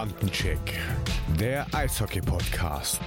[0.00, 0.80] Bandencheck,
[1.38, 3.02] der Eishockey-Podcast.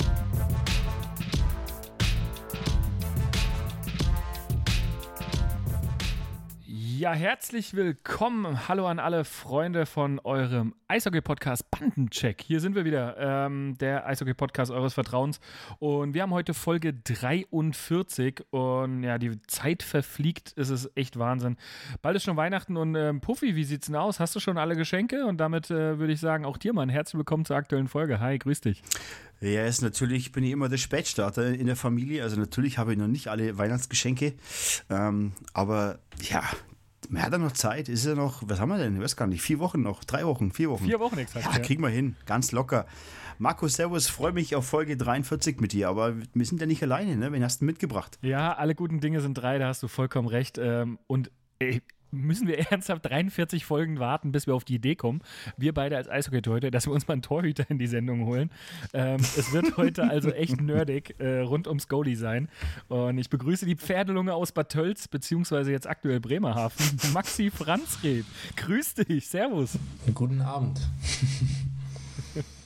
[6.99, 8.67] Ja, herzlich willkommen.
[8.67, 12.39] Hallo an alle Freunde von eurem Eishockey-Podcast Bandencheck.
[12.39, 15.39] Hier sind wir wieder, ähm, der Eishockey-Podcast eures Vertrauens.
[15.79, 18.43] Und wir haben heute Folge 43.
[18.51, 20.53] Und ja, die Zeit verfliegt.
[20.55, 21.57] Es ist echt Wahnsinn.
[22.03, 22.77] Bald ist schon Weihnachten.
[22.77, 24.19] Und ähm, Puffy, wie sieht's denn aus?
[24.19, 25.25] Hast du schon alle Geschenke?
[25.25, 28.19] Und damit äh, würde ich sagen, auch dir mal ein herzlich willkommen zur aktuellen Folge.
[28.19, 28.83] Hi, grüß dich.
[29.41, 32.21] Ja, ist natürlich bin ich immer der Spätstarter in der Familie.
[32.21, 34.35] Also natürlich habe ich noch nicht alle Weihnachtsgeschenke.
[34.91, 36.43] Ähm, aber ja,
[37.09, 37.89] man hat ja noch Zeit.
[37.89, 38.95] Ist ja noch, was haben wir denn?
[38.95, 39.41] Ich weiß gar nicht.
[39.41, 40.85] Vier Wochen noch, drei Wochen, vier Wochen.
[40.85, 41.45] Vier Wochen exakt.
[41.45, 41.59] Ja, ja.
[41.59, 42.15] kriegen wir hin.
[42.25, 42.85] Ganz locker.
[43.39, 47.15] Marco, Servus, freue mich auf Folge 43 mit dir, aber wir sind ja nicht alleine,
[47.17, 47.31] ne?
[47.31, 48.19] Wen hast du mitgebracht?
[48.21, 50.57] Ja, alle guten Dinge sind drei, da hast du vollkommen recht.
[50.57, 51.81] Ähm, und ey,
[52.13, 55.21] müssen wir ernsthaft 43 Folgen warten, bis wir auf die Idee kommen,
[55.57, 58.51] wir beide als Eishockey-Torhüter, dass wir uns mal einen Torhüter in die Sendung holen.
[58.93, 62.49] Ähm, es wird heute also echt nerdig äh, rund ums Goalie sein.
[62.87, 68.25] Und ich begrüße die Pferdelunge aus Bad Tölz, beziehungsweise jetzt aktuell Bremerhaven, Maxi Franzreb.
[68.55, 69.77] Grüß dich, servus.
[70.13, 70.79] Guten Abend.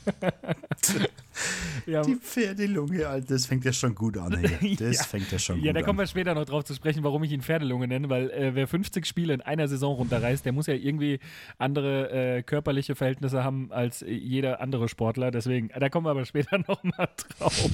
[1.85, 2.01] ja.
[2.01, 4.37] Die Pferdelunge, Alter, das fängt ja schon gut an.
[4.59, 4.77] Hier.
[4.87, 5.03] Das ja.
[5.03, 5.67] fängt ja schon gut an.
[5.67, 8.29] Ja, da kommen wir später noch drauf zu sprechen, warum ich ihn Pferdelunge nenne, weil
[8.31, 11.19] äh, wer 50 Spiele in einer Saison runterreißt, der muss ja irgendwie
[11.57, 15.31] andere äh, körperliche Verhältnisse haben als jeder andere Sportler.
[15.31, 17.69] Deswegen, da kommen wir aber später noch mal drauf.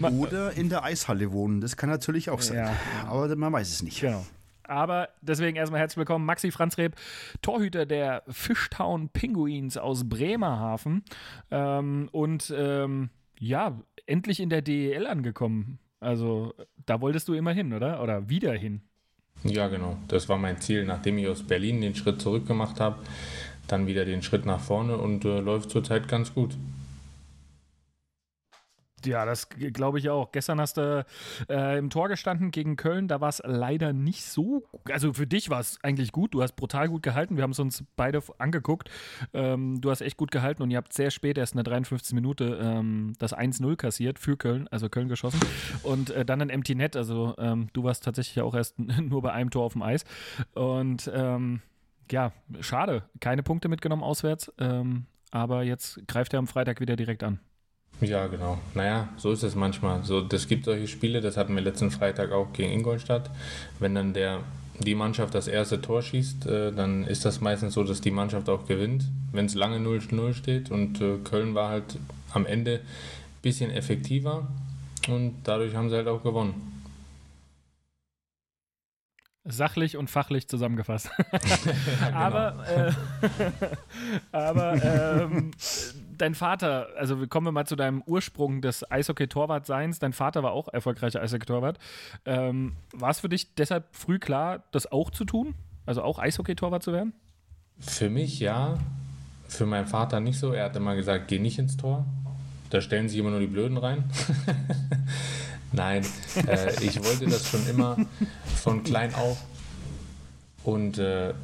[0.00, 2.58] Oder in der Eishalle wohnen, das kann natürlich auch sein.
[2.58, 2.76] Ja.
[3.06, 4.00] Aber man weiß es nicht.
[4.00, 4.24] Genau.
[4.66, 6.96] Aber deswegen erstmal herzlich willkommen, Maxi Franzreb,
[7.42, 11.04] Torhüter der Fishtown Penguins aus Bremerhaven.
[11.50, 15.78] Ähm, und ähm, ja, endlich in der DEL angekommen.
[16.00, 16.54] Also
[16.86, 18.02] da wolltest du immer hin, oder?
[18.02, 18.82] Oder wieder hin?
[19.42, 19.98] Ja, genau.
[20.08, 22.98] Das war mein Ziel, nachdem ich aus Berlin den Schritt zurück gemacht habe,
[23.66, 26.56] dann wieder den Schritt nach vorne und äh, läuft zurzeit ganz gut.
[29.04, 30.32] Ja, das glaube ich auch.
[30.32, 31.04] Gestern hast du
[31.48, 33.08] äh, im Tor gestanden gegen Köln.
[33.08, 34.64] Da war es leider nicht so.
[34.90, 36.34] Also für dich war es eigentlich gut.
[36.34, 37.36] Du hast brutal gut gehalten.
[37.36, 38.90] Wir haben es uns beide angeguckt.
[39.32, 42.14] Ähm, du hast echt gut gehalten und ihr habt sehr spät, erst in der 53.
[42.14, 45.40] Minute, ähm, das 1-0 kassiert für Köln, also Köln geschossen.
[45.82, 46.96] Und äh, dann ein Empty Net.
[46.96, 50.04] Also ähm, du warst tatsächlich auch erst nur bei einem Tor auf dem Eis.
[50.54, 51.62] Und ähm,
[52.10, 53.04] ja, schade.
[53.20, 54.52] Keine Punkte mitgenommen auswärts.
[54.58, 57.40] Ähm, aber jetzt greift er am Freitag wieder direkt an.
[58.00, 58.58] Ja, genau.
[58.74, 60.02] Naja, so ist es manchmal.
[60.04, 63.30] So, das gibt solche Spiele, das hatten wir letzten Freitag auch gegen Ingolstadt.
[63.78, 64.40] Wenn dann der,
[64.78, 68.48] die Mannschaft das erste Tor schießt, äh, dann ist das meistens so, dass die Mannschaft
[68.48, 69.04] auch gewinnt.
[69.32, 71.98] Wenn es lange 0-0 steht und äh, Köln war halt
[72.32, 74.48] am Ende ein bisschen effektiver
[75.08, 76.74] und dadurch haben sie halt auch gewonnen.
[79.46, 81.10] Sachlich und fachlich zusammengefasst.
[81.30, 82.16] genau.
[82.16, 82.92] Aber, äh,
[84.32, 85.50] aber ähm,
[86.16, 89.98] dein Vater, also kommen wir mal zu deinem Ursprung des Eishockey-Torwart-Seins.
[89.98, 91.78] Dein Vater war auch erfolgreicher Eishockey-Torwart.
[92.24, 95.54] Ähm, war es für dich deshalb früh klar, das auch zu tun?
[95.86, 97.12] Also auch Eishockey-Torwart zu werden?
[97.78, 98.78] Für mich ja.
[99.48, 100.52] Für meinen Vater nicht so.
[100.52, 102.06] Er hat immer gesagt, geh nicht ins Tor.
[102.70, 104.04] Da stellen sich immer nur die Blöden rein.
[105.72, 106.04] Nein,
[106.46, 107.96] äh, ich wollte das schon immer
[108.62, 109.44] von klein auf.
[110.62, 111.34] Und äh,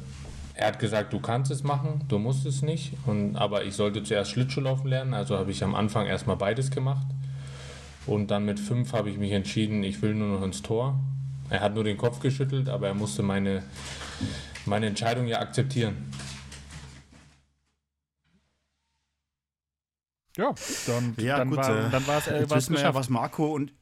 [0.53, 2.93] er hat gesagt, du kannst es machen, du musst es nicht.
[3.05, 7.07] Und, aber ich sollte zuerst Schlittschuhlaufen lernen, also habe ich am Anfang erstmal beides gemacht.
[8.05, 10.99] Und dann mit fünf habe ich mich entschieden, ich will nur noch ins Tor.
[11.49, 13.63] Er hat nur den Kopf geschüttelt, aber er musste meine,
[14.65, 16.11] meine Entscheidung ja akzeptieren.
[20.37, 20.53] Ja,
[20.87, 23.53] dann, ja, dann, gut, war, äh, dann war es äh, wissen wir ja, was Marco
[23.53, 23.73] und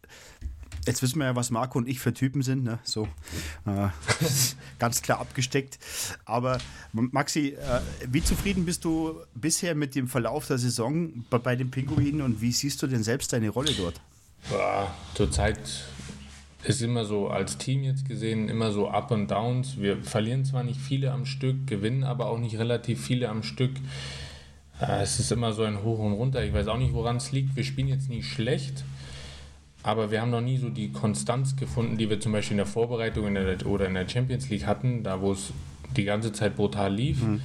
[0.85, 2.79] jetzt wissen wir ja, was Marco und ich für Typen sind, ne?
[2.83, 3.07] So
[3.65, 3.89] äh,
[4.79, 5.79] ganz klar abgesteckt.
[6.25, 6.57] Aber
[6.93, 11.71] Maxi, äh, wie zufrieden bist du bisher mit dem Verlauf der Saison bei, bei den
[11.71, 13.99] Pinguinen und wie siehst du denn selbst deine Rolle dort?
[14.51, 15.59] Ja, zurzeit
[16.63, 19.77] ist immer so als Team jetzt gesehen immer so Up und Downs.
[19.77, 23.71] Wir verlieren zwar nicht viele am Stück, gewinnen aber auch nicht relativ viele am Stück.
[24.81, 26.43] Äh, es ist immer so ein Hoch und Runter.
[26.43, 27.55] Ich weiß auch nicht, woran es liegt.
[27.55, 28.83] Wir spielen jetzt nicht schlecht,
[29.83, 32.65] aber wir haben noch nie so die Konstanz gefunden, die wir zum Beispiel in der
[32.65, 35.53] Vorbereitung in der, oder in der Champions League hatten, da wo es
[35.95, 37.21] die ganze Zeit brutal lief.
[37.21, 37.41] Mhm.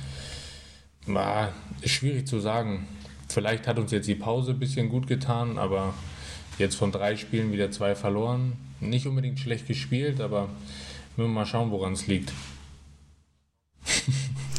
[1.07, 1.53] War,
[1.85, 2.87] schwierig zu sagen.
[3.29, 5.95] Vielleicht hat uns jetzt die Pause ein bisschen gut getan, aber
[6.59, 8.55] jetzt von drei Spielen wieder zwei verloren.
[8.81, 10.49] Nicht unbedingt schlecht gespielt, aber
[11.17, 12.33] müssen wir mal schauen, woran es liegt.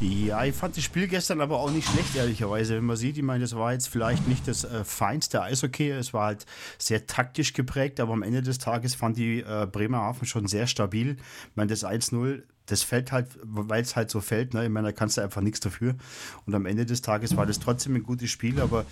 [0.00, 2.74] Ja, ich fand das Spiel gestern aber auch nicht schlecht, ehrlicherweise.
[2.74, 6.14] Wenn man sieht, ich meine, das war jetzt vielleicht nicht das äh, feinste Eishockey, es
[6.14, 6.46] war halt
[6.78, 11.16] sehr taktisch geprägt, aber am Ende des Tages fand die äh, Bremerhaven schon sehr stabil.
[11.50, 14.54] Ich meine, das 1-0 das fällt halt, weil es halt so fällt.
[14.54, 14.64] Ne?
[14.64, 15.94] Ich meine, da kannst du einfach nichts dafür.
[16.46, 18.84] Und am Ende des Tages war das trotzdem ein gutes Spiel, aber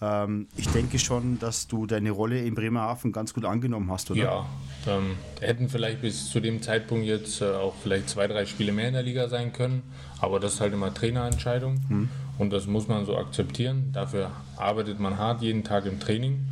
[0.00, 4.20] ähm, ich denke schon, dass du deine Rolle in Bremerhaven ganz gut angenommen hast, oder?
[4.20, 4.46] Ja,
[4.86, 8.88] ähm, hätten vielleicht bis zu dem Zeitpunkt jetzt äh, auch vielleicht zwei, drei Spiele mehr
[8.88, 9.82] in der Liga sein können,
[10.20, 12.08] aber das ist halt immer Trainerentscheidung hm.
[12.38, 13.90] und das muss man so akzeptieren.
[13.92, 16.46] Dafür arbeitet man hart jeden Tag im Training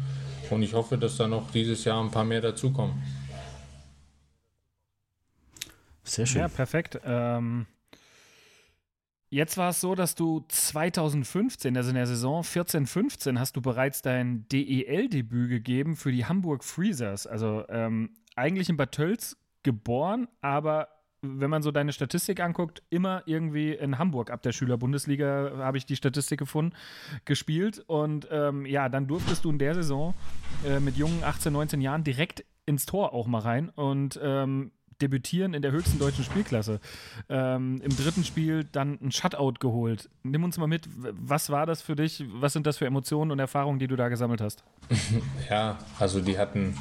[0.50, 3.02] und ich hoffe, dass da noch dieses Jahr ein paar mehr dazukommen.
[6.04, 6.42] Sehr schön.
[6.42, 7.00] Ja, perfekt.
[7.04, 7.66] Ähm,
[9.30, 14.02] jetzt war es so, dass du 2015, also in der Saison 14-15, hast du bereits
[14.02, 17.26] dein DEL-Debüt gegeben für die Hamburg Freezers.
[17.26, 20.88] Also ähm, eigentlich in Bad Tölz geboren, aber
[21.24, 25.86] wenn man so deine Statistik anguckt, immer irgendwie in Hamburg ab der Schülerbundesliga habe ich
[25.86, 26.74] die Statistik gefunden,
[27.24, 27.82] gespielt.
[27.86, 30.14] Und ähm, ja, dann durftest du in der Saison
[30.66, 33.70] äh, mit jungen 18, 19 Jahren direkt ins Tor auch mal rein.
[33.70, 36.80] Und ähm, debütieren in der höchsten deutschen Spielklasse.
[37.28, 40.08] Ähm, Im dritten Spiel dann ein Shutout geholt.
[40.22, 42.24] Nimm uns mal mit, was war das für dich?
[42.34, 44.62] Was sind das für Emotionen und Erfahrungen, die du da gesammelt hast?
[45.50, 46.74] ja, also die hatten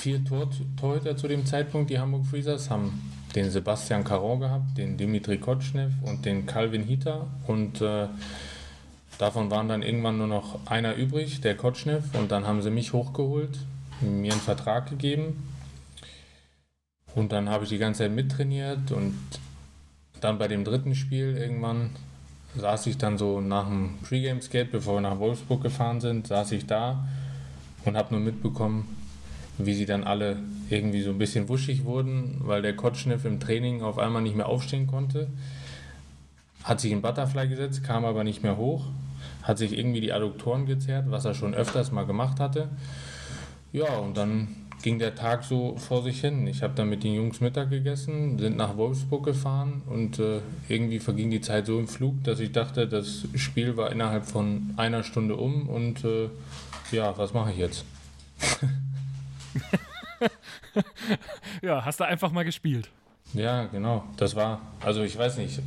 [0.00, 0.48] vier Tor
[0.78, 3.00] Torhüter zu dem Zeitpunkt, die Hamburg Freezers, haben
[3.34, 8.08] den Sebastian Caron gehabt, den Dimitri Kotschnev und den Calvin Hita und äh,
[9.18, 12.92] davon waren dann irgendwann nur noch einer übrig, der Kotschnev und dann haben sie mich
[12.92, 13.58] hochgeholt,
[14.00, 15.49] mir einen Vertrag gegeben
[17.14, 19.16] und dann habe ich die ganze Zeit mittrainiert und
[20.20, 21.90] dann bei dem dritten Spiel irgendwann
[22.56, 26.66] saß ich dann so nach dem Pre-Game-Skate, bevor wir nach Wolfsburg gefahren sind, saß ich
[26.66, 27.06] da
[27.84, 28.96] und habe nur mitbekommen,
[29.58, 30.36] wie sie dann alle
[30.68, 34.48] irgendwie so ein bisschen wuschig wurden, weil der Kotschneff im Training auf einmal nicht mehr
[34.48, 35.28] aufstehen konnte.
[36.64, 38.84] Hat sich in Butterfly gesetzt, kam aber nicht mehr hoch,
[39.42, 42.68] hat sich irgendwie die Adduktoren gezerrt, was er schon öfters mal gemacht hatte.
[43.72, 44.48] Ja, und dann
[44.82, 46.46] ging der Tag so vor sich hin.
[46.46, 50.98] Ich habe dann mit den Jungs Mittag gegessen, sind nach Wolfsburg gefahren und äh, irgendwie
[50.98, 55.02] verging die Zeit so im Flug, dass ich dachte, das Spiel war innerhalb von einer
[55.02, 56.28] Stunde um und äh,
[56.92, 57.84] ja, was mache ich jetzt?
[61.62, 62.90] ja, hast du einfach mal gespielt.
[63.32, 64.04] Ja, genau.
[64.16, 65.60] Das war, also ich weiß nicht.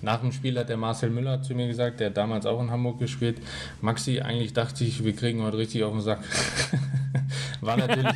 [0.00, 2.70] Nach dem Spiel hat der Marcel Müller zu mir gesagt, der hat damals auch in
[2.70, 3.38] Hamburg gespielt.
[3.80, 6.20] Maxi, eigentlich dachte ich, wir kriegen heute richtig auf den Sack.
[7.60, 8.14] War natürlich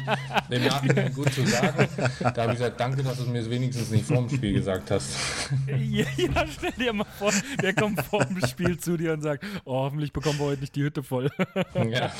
[0.50, 1.88] im Nachhinein gut zu sagen.
[2.20, 4.90] Da habe ich gesagt, danke, dass du es mir wenigstens nicht vor dem Spiel gesagt
[4.90, 5.10] hast.
[5.66, 7.32] ja, ja, stell dir mal vor,
[7.62, 10.75] der kommt vor dem Spiel zu dir und sagt, oh, hoffentlich bekommen wir heute nicht
[10.75, 11.31] die Hütte voll.
[11.75, 12.10] ja.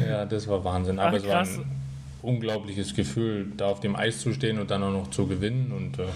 [0.08, 0.98] ja, das war Wahnsinn.
[0.98, 1.91] Aber Ach, es war ein
[2.22, 5.72] unglaubliches Gefühl, da auf dem Eis zu stehen und dann auch noch zu gewinnen.
[5.72, 6.08] Und äh,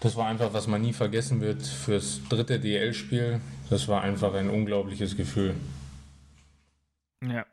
[0.00, 3.40] das war einfach, was man nie vergessen wird fürs dritte DL-Spiel.
[3.70, 5.54] Das war einfach ein unglaubliches Gefühl.
[7.22, 7.46] Ja.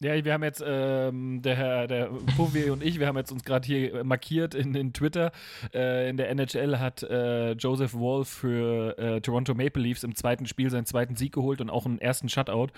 [0.00, 3.42] Ja, wir haben jetzt, ähm, der Herr, der Puvi und ich, wir haben jetzt uns
[3.42, 5.32] gerade hier markiert in, in Twitter.
[5.74, 10.46] Äh, in der NHL hat äh, Joseph Wolf für äh, Toronto Maple Leafs im zweiten
[10.46, 12.68] Spiel seinen zweiten Sieg geholt und auch einen ersten Shutout.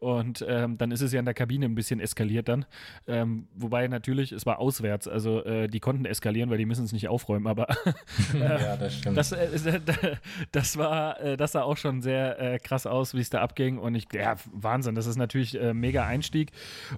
[0.00, 2.66] Und ähm, dann ist es ja in der Kabine ein bisschen eskaliert dann.
[3.06, 6.92] Ähm, wobei natürlich, es war auswärts, also äh, die konnten eskalieren, weil die müssen es
[6.92, 7.68] nicht aufräumen, aber
[8.38, 9.16] ja, das stimmt.
[9.16, 9.80] Das, äh,
[10.52, 13.78] das war, äh, das sah auch schon sehr krass aus, wie es da abging.
[13.78, 16.52] Und ich, ja, Wahnsinn, das ist natürlich mega Einstieg.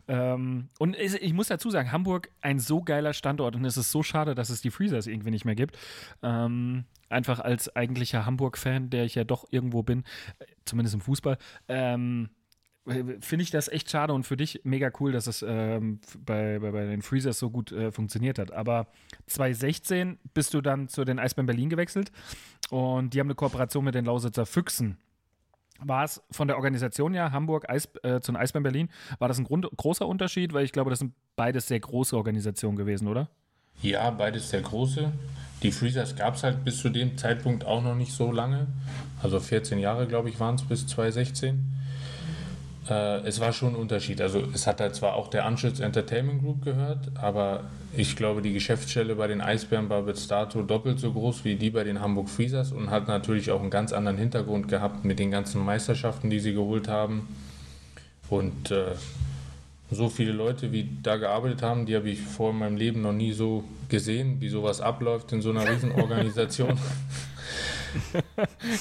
[0.06, 4.02] Ähm, und ich muss dazu sagen, Hamburg ein so geiler Standort und es ist so
[4.02, 5.78] schade, dass es die Freezers irgendwie nicht mehr gibt.
[6.22, 10.04] Ähm, einfach als eigentlicher Hamburg-Fan, der ich ja doch irgendwo bin,
[10.64, 11.38] zumindest im Fußball.
[11.68, 12.30] Ähm,
[13.20, 16.70] finde ich das echt schade und für dich mega cool, dass es ähm, bei, bei,
[16.70, 18.52] bei, den Freezers so gut äh, funktioniert hat.
[18.52, 18.86] Aber
[19.26, 22.10] 2016 bist du dann zu den Eisbären Berlin gewechselt
[22.70, 24.96] und die haben eine Kooperation mit den Lausitzer Füchsen
[25.78, 29.38] war es von der Organisation ja, Hamburg Eis, äh, zu den Eisbären Berlin, war das
[29.38, 30.52] ein Grund, großer Unterschied?
[30.52, 33.28] Weil ich glaube, das sind beides sehr große Organisationen gewesen, oder?
[33.80, 35.12] Ja, beides sehr große.
[35.62, 38.66] Die Freezers gab es halt bis zu dem Zeitpunkt auch noch nicht so lange.
[39.22, 41.64] Also 14 Jahre, glaube ich, waren es bis 2016.
[42.90, 44.20] Äh, es war schon ein Unterschied.
[44.20, 47.64] Also es hat halt zwar auch der Anschutz Entertainment Group gehört, aber
[47.96, 51.70] ich glaube, die Geschäftsstelle bei den Eisbären war bis dato doppelt so groß wie die
[51.70, 55.30] bei den Hamburg Freezers und hat natürlich auch einen ganz anderen Hintergrund gehabt mit den
[55.30, 57.28] ganzen Meisterschaften, die sie geholt haben.
[58.30, 58.92] Und äh,
[59.90, 63.12] so viele Leute, wie da gearbeitet haben, die habe ich vor in meinem Leben noch
[63.12, 66.78] nie so gesehen, wie sowas abläuft in so einer Riesenorganisation.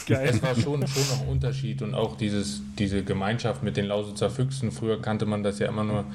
[0.07, 0.29] Geil.
[0.29, 4.29] Es war schon, schon noch ein Unterschied und auch dieses, diese Gemeinschaft mit den Lausitzer
[4.29, 4.71] Füchsen.
[4.71, 6.05] Früher kannte man das ja immer nur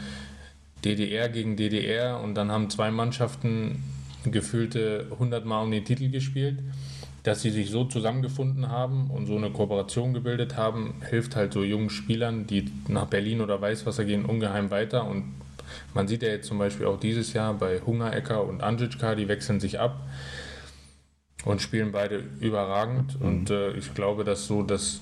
[0.85, 3.83] DDR gegen DDR und dann haben zwei Mannschaften
[4.25, 6.59] gefühlte 100 Mal um den Titel gespielt.
[7.23, 11.63] Dass sie sich so zusammengefunden haben und so eine Kooperation gebildet haben, hilft halt so
[11.63, 15.25] jungen Spielern, die nach Berlin oder Weißwasser gehen, ungeheim weiter und
[15.95, 19.61] Man sieht ja jetzt zum Beispiel auch dieses Jahr bei Hungerecker und Anjitschka, die wechseln
[19.61, 20.01] sich ab
[21.45, 23.21] und spielen beide überragend.
[23.21, 23.27] Mhm.
[23.27, 25.01] Und äh, ich glaube, dass so das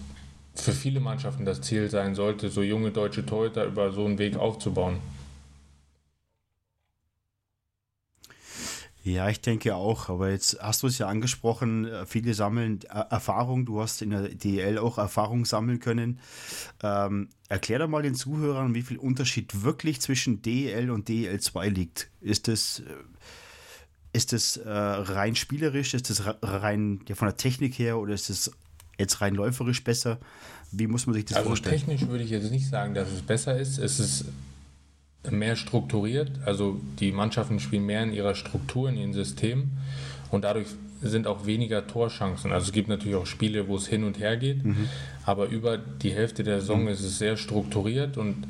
[0.55, 4.37] für viele Mannschaften das Ziel sein sollte, so junge deutsche Torhüter über so einen Weg
[4.37, 4.99] aufzubauen.
[9.03, 10.09] Ja, ich denke auch.
[10.09, 13.65] Aber jetzt hast du es ja angesprochen, äh, viele sammeln äh, Erfahrung.
[13.65, 16.21] Du hast in der DL auch Erfahrung sammeln können.
[16.83, 22.11] Ähm, erklär doch mal den Zuhörern, wie viel Unterschied wirklich zwischen DL und DL2 liegt.
[22.21, 22.85] Ist das, äh,
[24.13, 25.95] ist das äh, rein spielerisch?
[25.95, 28.51] Ist das rein ja, von der Technik her oder ist es
[28.99, 30.19] jetzt rein läuferisch besser?
[30.73, 31.77] Wie muss man sich das also vorstellen?
[31.77, 33.79] Technisch würde ich jetzt nicht sagen, dass es besser ist.
[33.79, 34.25] Es ist
[35.29, 36.31] mehr strukturiert.
[36.45, 39.71] Also die Mannschaften spielen mehr in ihrer Struktur, in ihrem System
[40.31, 40.69] und dadurch
[41.03, 42.53] sind auch weniger Torchancen.
[42.53, 44.89] Also es gibt natürlich auch Spiele, wo es hin und her geht, mhm.
[45.25, 46.89] aber über die Hälfte der Saison mhm.
[46.89, 48.47] ist es sehr strukturiert und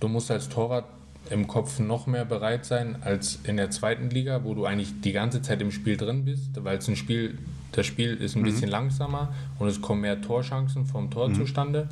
[0.00, 0.86] du musst als Torwart
[1.30, 5.12] im Kopf noch mehr bereit sein als in der zweiten Liga, wo du eigentlich die
[5.12, 7.38] ganze Zeit im Spiel drin bist, weil es ein Spiel,
[7.72, 8.46] das Spiel ist ein mhm.
[8.46, 11.34] bisschen langsamer und es kommen mehr Torchancen vom Tor mhm.
[11.34, 11.88] zustande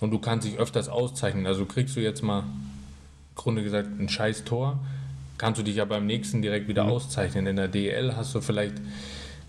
[0.00, 1.46] und du kannst dich öfters auszeichnen.
[1.46, 2.44] Also kriegst du jetzt mal
[3.34, 4.78] Grunde gesagt ein scheiß Tor,
[5.38, 6.90] kannst du dich ja beim nächsten direkt wieder mhm.
[6.90, 7.46] auszeichnen.
[7.46, 8.74] In der DL hast du vielleicht,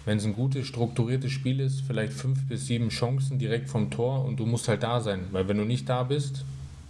[0.05, 4.23] wenn es ein gutes, strukturiertes Spiel ist, vielleicht fünf bis sieben Chancen direkt vom Tor
[4.23, 6.45] und du musst halt da sein, weil wenn du nicht da bist,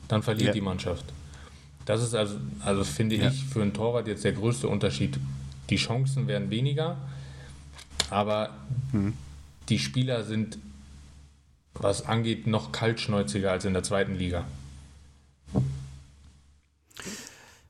[0.08, 0.54] dann verliert ja.
[0.54, 1.06] die Mannschaft.
[1.91, 3.27] Das ist also, also finde ja.
[3.27, 5.19] ich, für einen Torwart jetzt der größte Unterschied.
[5.69, 6.95] Die Chancen werden weniger,
[8.10, 8.55] aber
[8.93, 9.12] mhm.
[9.67, 10.57] die Spieler sind,
[11.74, 14.45] was angeht, noch kaltschnäuziger als in der zweiten Liga.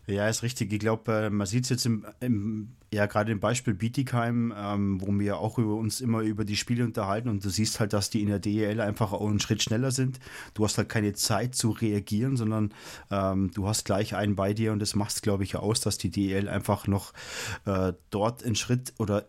[0.05, 0.71] Ja, ist richtig.
[0.71, 5.01] Ich glaube, äh, man sieht es jetzt im, im, ja gerade im Beispiel Bietigheim, ähm,
[5.01, 8.10] wo wir auch über uns immer über die Spiele unterhalten und du siehst halt, dass
[8.10, 10.19] die in der DEL einfach auch einen Schritt schneller sind.
[10.53, 12.74] Du hast halt keine Zeit zu reagieren, sondern
[13.10, 16.10] ähm, du hast gleich einen bei dir und das macht glaube ich, aus, dass die
[16.10, 17.13] DEL einfach noch
[17.65, 19.27] äh, dort einen Schritt oder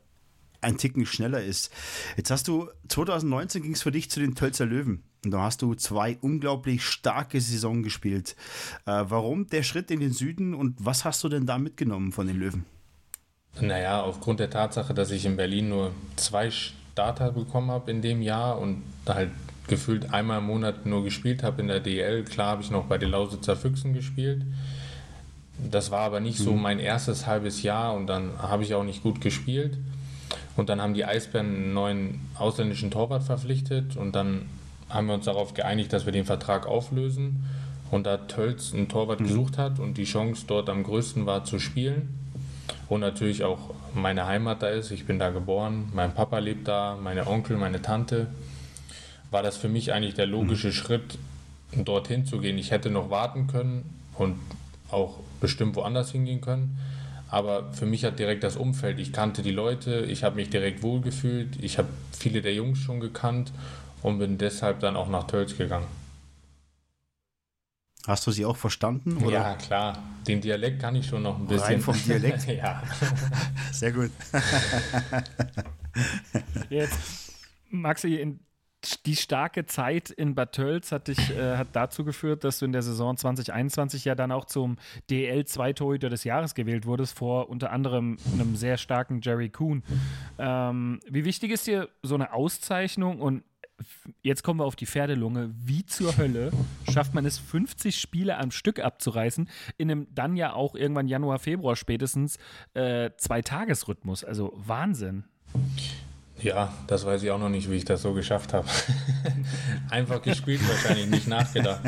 [0.60, 1.72] ein Ticken schneller ist.
[2.16, 5.02] Jetzt hast du, 2019 ging es für dich zu den Tölzer Löwen.
[5.24, 8.34] Und da hast du zwei unglaublich starke Saison gespielt.
[8.86, 12.26] Äh, warum der Schritt in den Süden und was hast du denn da mitgenommen von
[12.26, 12.64] den Löwen?
[13.60, 18.22] Naja, aufgrund der Tatsache, dass ich in Berlin nur zwei Starter bekommen habe in dem
[18.22, 19.30] Jahr und halt
[19.68, 22.24] gefühlt einmal im Monat nur gespielt habe in der DL.
[22.24, 24.42] Klar habe ich noch bei den Lausitzer Füchsen gespielt.
[25.70, 26.62] Das war aber nicht so mhm.
[26.62, 29.76] mein erstes halbes Jahr und dann habe ich auch nicht gut gespielt.
[30.56, 34.46] Und dann haben die Eisbären einen neuen ausländischen Torwart verpflichtet und dann
[34.88, 37.44] haben wir uns darauf geeinigt, dass wir den Vertrag auflösen.
[37.90, 39.24] Und da Tölz einen Torwart mhm.
[39.24, 42.21] gesucht hat und die Chance dort am größten war zu spielen
[42.92, 46.98] und natürlich auch meine Heimat da ist, ich bin da geboren, mein Papa lebt da,
[47.02, 48.26] meine Onkel, meine Tante,
[49.30, 50.72] war das für mich eigentlich der logische mhm.
[50.72, 51.18] Schritt,
[51.74, 52.58] dorthin zu gehen.
[52.58, 54.36] Ich hätte noch warten können und
[54.90, 56.76] auch bestimmt woanders hingehen können.
[57.30, 60.82] Aber für mich hat direkt das Umfeld, ich kannte die Leute, ich habe mich direkt
[60.82, 63.52] wohlgefühlt, ich habe viele der Jungs schon gekannt
[64.02, 65.86] und bin deshalb dann auch nach Tölz gegangen.
[68.06, 69.16] Hast du sie auch verstanden?
[69.18, 69.32] Oder?
[69.32, 69.98] Ja, klar.
[70.26, 71.66] Den Dialekt kann ich schon noch ein bisschen.
[71.66, 72.46] Rein vom Dialekt?
[72.46, 72.82] ja.
[73.72, 74.10] Sehr gut.
[76.70, 77.34] Jetzt,
[77.70, 78.40] Maxi, in
[79.06, 82.72] die starke Zeit in Bad Tölz hat, dich, äh, hat dazu geführt, dass du in
[82.72, 84.76] der Saison 2021 ja dann auch zum
[85.08, 89.84] DL2-Torhüter des Jahres gewählt wurdest, vor unter anderem einem sehr starken Jerry Kuhn.
[90.38, 93.44] Ähm, wie wichtig ist dir so eine Auszeichnung und
[94.22, 95.50] jetzt kommen wir auf die Pferdelunge.
[95.64, 96.50] Wie zur Hölle
[96.90, 99.48] schafft man es, 50 Spiele am Stück abzureißen,
[99.78, 102.38] in einem dann ja auch irgendwann Januar, Februar spätestens
[102.74, 104.24] äh, Zwei-Tages-Rhythmus?
[104.24, 105.24] Also Wahnsinn.
[106.42, 108.66] Ja, das weiß ich auch noch nicht, wie ich das so geschafft habe.
[109.90, 111.82] Einfach gespielt, wahrscheinlich nicht nachgedacht.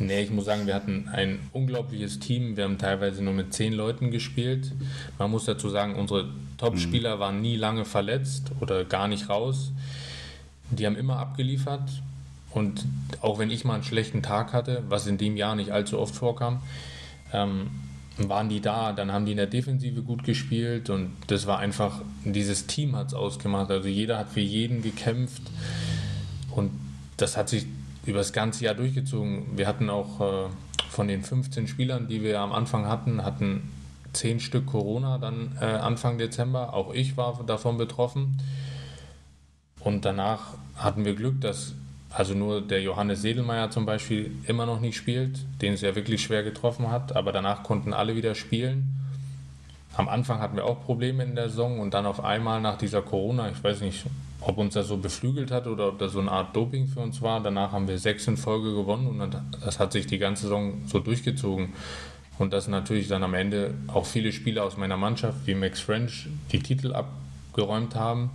[0.00, 2.56] Nee, ich muss sagen, wir hatten ein unglaubliches Team.
[2.56, 4.72] Wir haben teilweise nur mit zehn Leuten gespielt.
[5.18, 9.70] Man muss dazu sagen, unsere Top-Spieler waren nie lange verletzt oder gar nicht raus.
[10.72, 12.02] Die haben immer abgeliefert.
[12.50, 12.84] Und
[13.20, 16.14] auch wenn ich mal einen schlechten Tag hatte, was in dem Jahr nicht allzu oft
[16.14, 16.60] vorkam,
[17.32, 17.70] ähm,
[18.18, 22.02] waren die da, dann haben die in der Defensive gut gespielt und das war einfach,
[22.24, 23.70] dieses Team hat es ausgemacht.
[23.70, 25.42] Also jeder hat für jeden gekämpft
[26.50, 26.70] und
[27.16, 27.66] das hat sich
[28.04, 29.56] über das ganze Jahr durchgezogen.
[29.56, 30.48] Wir hatten auch äh,
[30.90, 33.70] von den 15 Spielern, die wir am Anfang hatten, hatten
[34.12, 36.74] 10 Stück Corona dann äh, Anfang Dezember.
[36.74, 38.38] Auch ich war davon betroffen.
[39.80, 41.74] Und danach hatten wir Glück, dass
[42.14, 46.22] also nur der Johannes Sedelmeier zum Beispiel immer noch nicht spielt, den es ja wirklich
[46.22, 48.94] schwer getroffen hat, aber danach konnten alle wieder spielen.
[49.96, 53.02] Am Anfang hatten wir auch Probleme in der Saison und dann auf einmal nach dieser
[53.02, 54.04] Corona, ich weiß nicht,
[54.40, 57.22] ob uns das so beflügelt hat oder ob das so eine Art Doping für uns
[57.22, 57.40] war.
[57.40, 60.98] Danach haben wir sechs in Folge gewonnen und das hat sich die ganze Saison so
[60.98, 61.72] durchgezogen.
[62.38, 66.28] Und dass natürlich dann am Ende auch viele Spieler aus meiner Mannschaft, wie Max French,
[66.50, 68.30] die Titel abgeräumt haben.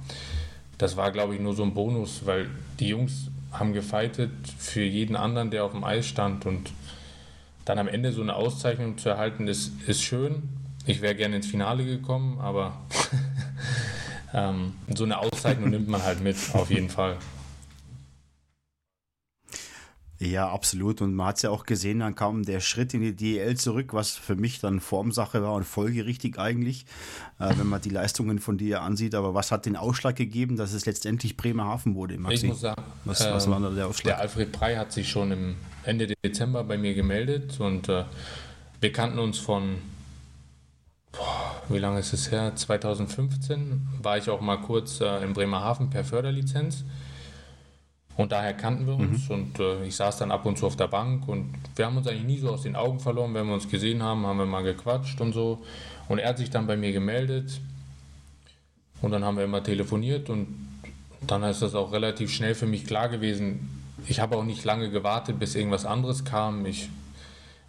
[0.78, 5.16] Das war, glaube ich, nur so ein Bonus, weil die Jungs haben gefeitet für jeden
[5.16, 6.46] anderen, der auf dem Eis stand.
[6.46, 6.72] Und
[7.66, 10.44] dann am Ende so eine Auszeichnung zu erhalten, ist, ist schön.
[10.86, 12.78] Ich wäre gerne ins Finale gekommen, aber
[14.34, 17.18] ähm, so eine Auszeichnung nimmt man halt mit, auf jeden Fall.
[20.20, 21.02] Ja, absolut.
[21.02, 23.94] Und man hat es ja auch gesehen, dann kam der Schritt in die DEL zurück,
[23.94, 26.86] was für mich dann Formsache war und folgerichtig eigentlich,
[27.40, 29.14] äh, wenn man die Leistungen von dir ansieht.
[29.14, 32.18] Aber was hat den Ausschlag gegeben, dass es letztendlich Bremerhaven wurde?
[32.18, 32.46] Maxi?
[32.46, 34.16] Ich muss sagen, was, was ähm, war da der Ausschlag?
[34.16, 38.06] Der Alfred Prey hat sich schon im Ende Dezember bei mir gemeldet und äh,
[38.82, 39.76] wir kannten uns von,
[41.12, 42.56] boah, wie lange ist es her?
[42.56, 46.84] 2015 war ich auch mal kurz äh, in Bremerhaven per Förderlizenz.
[48.18, 49.36] Und daher kannten wir uns mhm.
[49.36, 52.08] und äh, ich saß dann ab und zu auf der Bank und wir haben uns
[52.08, 53.34] eigentlich nie so aus den Augen verloren.
[53.36, 55.60] Wenn wir uns gesehen haben, haben wir mal gequatscht und so.
[56.08, 57.62] Und er hat sich dann bei mir gemeldet
[59.04, 60.48] und dann haben wir immer telefoniert und
[61.28, 63.70] dann ist das auch relativ schnell für mich klar gewesen.
[64.08, 66.66] Ich habe auch nicht lange gewartet, bis irgendwas anderes kam.
[66.66, 66.90] Ich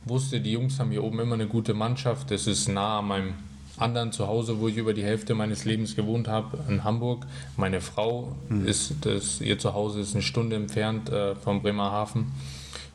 [0.06, 2.30] wusste, die Jungs haben hier oben immer eine gute Mannschaft.
[2.30, 3.34] Es ist nah an meinem
[3.78, 7.26] anderen zu Hause, wo ich über die Hälfte meines Lebens gewohnt habe, in Hamburg.
[7.56, 8.66] Meine Frau mhm.
[8.66, 12.32] ist, das, ihr Zuhause ist eine Stunde entfernt äh, vom Bremerhaven.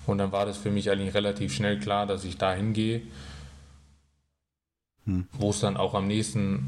[0.06, 3.02] Und dann war das für mich eigentlich relativ schnell klar, dass ich da hingehe.
[5.06, 5.28] Mhm.
[5.34, 6.68] Wo es dann auch am nächsten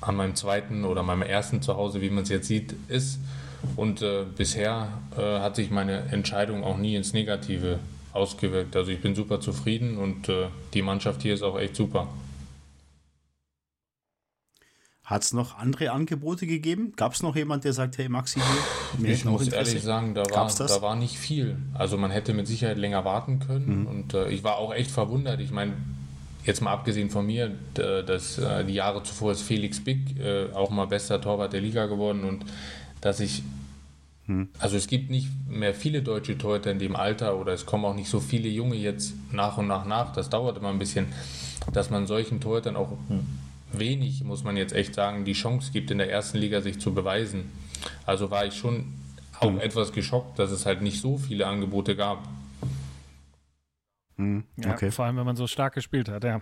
[0.00, 3.18] an meinem zweiten oder meinem ersten Zuhause, wie man es jetzt sieht, ist.
[3.76, 7.78] Und äh, bisher äh, hat sich meine Entscheidung auch nie ins Negative
[8.12, 8.74] ausgewirkt.
[8.76, 12.08] Also ich bin super zufrieden und äh, die Mannschaft hier ist auch echt super.
[15.10, 16.92] Hat es noch andere Angebote gegeben?
[16.94, 18.38] Gab es noch jemand, der sagt, hey Maxi,
[18.96, 21.56] hier, ich muss ehrlich sagen, da war, da war nicht viel.
[21.74, 23.86] Also man hätte mit Sicherheit länger warten können mhm.
[23.88, 25.40] und äh, ich war auch echt verwundert.
[25.40, 25.72] Ich meine,
[26.44, 30.70] jetzt mal abgesehen von mir, dass äh, die Jahre zuvor ist Felix Big äh, auch
[30.70, 32.44] mal bester Torwart der Liga geworden und
[33.00, 33.42] dass ich
[34.28, 34.48] mhm.
[34.60, 37.96] also es gibt nicht mehr viele deutsche Torhüter in dem Alter oder es kommen auch
[37.96, 40.12] nicht so viele Junge jetzt nach und nach nach.
[40.12, 41.06] Das dauert immer ein bisschen,
[41.72, 42.92] dass man solchen Torhütern auch
[43.72, 46.94] wenig, muss man jetzt echt sagen, die Chance gibt, in der ersten Liga sich zu
[46.94, 47.50] beweisen.
[48.06, 48.94] Also war ich schon
[49.38, 49.60] auch mhm.
[49.60, 52.26] etwas geschockt, dass es halt nicht so viele Angebote gab.
[54.16, 54.44] Mhm.
[54.58, 54.86] Okay.
[54.86, 56.40] Ja, vor allem, wenn man so stark gespielt hat, ja.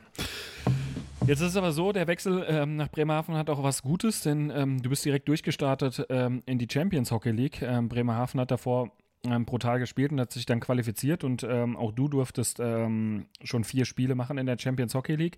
[1.26, 4.50] Jetzt ist es aber so, der Wechsel ähm, nach Bremerhaven hat auch was Gutes, denn
[4.54, 7.60] ähm, du bist direkt durchgestartet ähm, in die Champions Hockey League.
[7.60, 8.92] Ähm, Bremerhaven hat davor
[9.24, 13.84] ähm, brutal gespielt und hat sich dann qualifiziert und ähm, auch du durftest schon vier
[13.84, 15.36] Spiele machen in der Champions Hockey League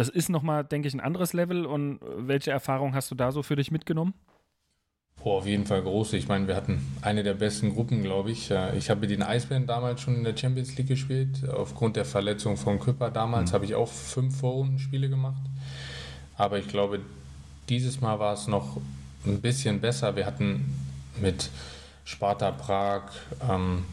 [0.00, 1.66] das ist nochmal, denke ich, ein anderes Level.
[1.66, 4.14] Und welche Erfahrung hast du da so für dich mitgenommen?
[5.22, 6.16] Boah, auf jeden Fall große.
[6.16, 8.50] Ich meine, wir hatten eine der besten Gruppen, glaube ich.
[8.78, 11.46] Ich habe mit den Eisbären damals schon in der Champions League gespielt.
[11.50, 13.54] Aufgrund der Verletzung von Küpper damals mhm.
[13.56, 15.42] habe ich auch fünf Vorrundenspiele gemacht.
[16.38, 17.00] Aber ich glaube,
[17.68, 18.78] dieses Mal war es noch
[19.26, 20.16] ein bisschen besser.
[20.16, 20.64] Wir hatten
[21.20, 21.50] mit
[22.06, 23.02] Sparta Prag,
[23.46, 23.84] ähm,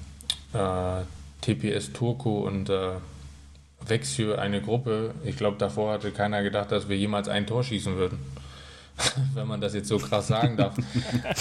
[0.53, 1.03] äh,
[1.41, 2.91] TPS Turku und äh,
[3.89, 5.13] Vexio eine Gruppe.
[5.23, 8.19] Ich glaube, davor hatte keiner gedacht, dass wir jemals ein Tor schießen würden.
[9.33, 10.75] Wenn man das jetzt so krass sagen darf.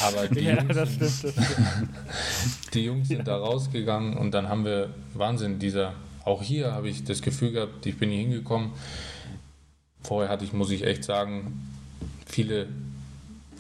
[0.06, 1.88] Aber die, ja, Jungs, das stimmt, das stimmt.
[2.74, 3.24] die Jungs sind ja.
[3.24, 7.86] da rausgegangen und dann haben wir Wahnsinn, dieser, auch hier habe ich das Gefühl gehabt,
[7.86, 8.72] ich bin hier hingekommen.
[10.02, 11.68] Vorher hatte ich, muss ich echt sagen,
[12.26, 12.68] viele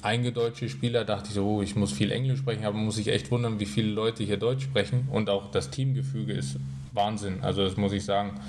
[0.02, 3.30] eingedeutsche Spieler, dachte ich so, oh, ich muss viel Englisch sprechen, aber muss sich echt
[3.30, 6.58] wundern, wie viele Leute hier Deutsch sprechen und auch das Teamgefüge ist
[6.96, 7.38] Wahnsinn.
[7.42, 8.40] Also das muss ich sagen.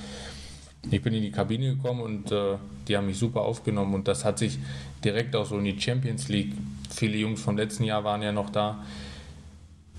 [0.89, 2.55] Ich bin in die Kabine gekommen und äh,
[2.87, 4.57] die haben mich super aufgenommen und das hat sich
[5.03, 6.53] direkt auch so in die Champions League.
[6.89, 8.83] Viele Jungs vom letzten Jahr waren ja noch da.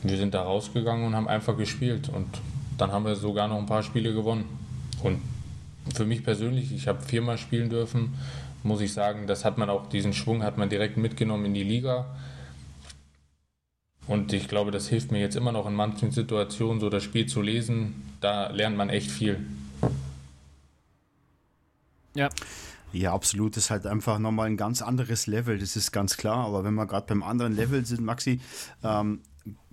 [0.02, 2.26] Wir sind da rausgegangen und haben einfach gespielt und
[2.78, 4.44] dann haben wir sogar noch ein paar Spiele gewonnen.
[5.02, 5.20] Und
[5.94, 8.14] für mich persönlich, ich habe viermal spielen dürfen,
[8.62, 11.64] muss ich sagen, das hat man auch, diesen Schwung hat man direkt mitgenommen in die
[11.64, 12.06] Liga.
[14.08, 17.26] Und ich glaube, das hilft mir jetzt immer noch in manchen Situationen, so das Spiel
[17.26, 18.10] zu lesen.
[18.20, 19.38] Da lernt man echt viel.
[22.14, 22.30] Ja.
[22.92, 23.56] Ja, absolut.
[23.56, 26.46] Das ist halt einfach nochmal ein ganz anderes Level, das ist ganz klar.
[26.46, 28.40] Aber wenn wir gerade beim anderen Level sind, Maxi,
[28.82, 29.20] ähm,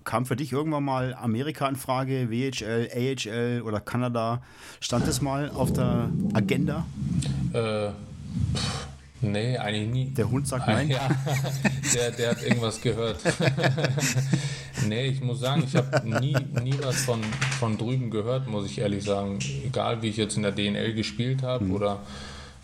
[0.04, 4.42] kam für dich irgendwann mal Amerika in Frage, WHL, AHL oder Kanada?
[4.82, 6.86] Stand das mal auf der Agenda?
[7.54, 7.92] Äh,
[8.54, 8.88] pff,
[9.22, 10.06] nee, eigentlich nie.
[10.12, 10.90] Der Hund sagt nein.
[10.90, 11.10] Ja,
[11.94, 13.20] der, der hat irgendwas gehört.
[14.88, 17.22] nee, ich muss sagen, ich habe nie, nie was von,
[17.60, 19.40] von drüben gehört, muss ich ehrlich sagen.
[19.66, 21.74] Egal, wie ich jetzt in der DNL gespielt habe mhm.
[21.74, 22.00] oder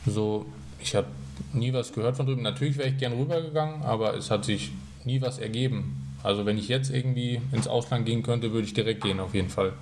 [0.05, 0.45] so,
[0.79, 1.07] ich habe
[1.53, 2.41] nie was gehört von drüben.
[2.41, 4.71] Natürlich wäre ich gern rübergegangen, aber es hat sich
[5.05, 6.15] nie was ergeben.
[6.23, 9.49] Also wenn ich jetzt irgendwie ins Ausland gehen könnte, würde ich direkt gehen, auf jeden
[9.49, 9.73] Fall.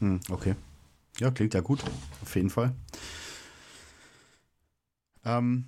[0.00, 0.54] Hm, okay.
[1.18, 1.80] Ja, klingt ja gut,
[2.22, 2.72] auf jeden Fall.
[5.26, 5.64] Ähm,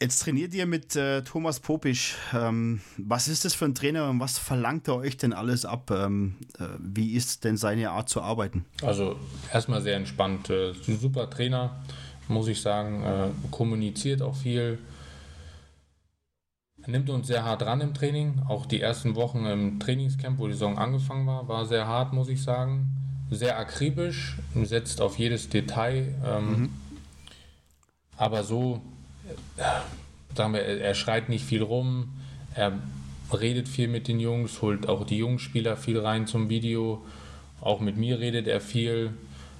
[0.00, 2.16] jetzt trainiert ihr mit äh, Thomas Popisch.
[2.34, 5.90] Ähm, was ist das für ein Trainer und was verlangt er euch denn alles ab?
[5.90, 8.64] Ähm, äh, wie ist denn seine Art zu arbeiten?
[8.82, 9.16] Also
[9.52, 10.50] erstmal sehr entspannt.
[10.50, 11.82] Äh, super Trainer,
[12.28, 13.04] muss ich sagen.
[13.04, 14.78] Äh, kommuniziert auch viel.
[16.82, 18.40] Er nimmt uns sehr hart ran im Training.
[18.48, 22.28] Auch die ersten Wochen im Trainingscamp, wo die Saison angefangen war, war sehr hart, muss
[22.28, 22.88] ich sagen.
[23.30, 26.14] Sehr akribisch, setzt auf jedes Detail.
[26.24, 26.70] Ähm, mhm
[28.18, 28.82] aber so,
[30.34, 32.08] sagen wir, er, schreit nicht viel rum,
[32.54, 32.72] er
[33.32, 37.04] redet viel mit den Jungs, holt auch die jungen Spieler viel rein zum Video.
[37.60, 39.12] Auch mit mir redet er viel.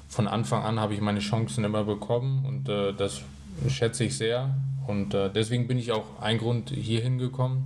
[0.08, 3.20] Von Anfang an habe ich meine Chancen immer bekommen und äh, das
[3.68, 4.54] schätze ich sehr.
[4.86, 7.64] Und äh, deswegen bin ich auch ein Grund hier hingekommen,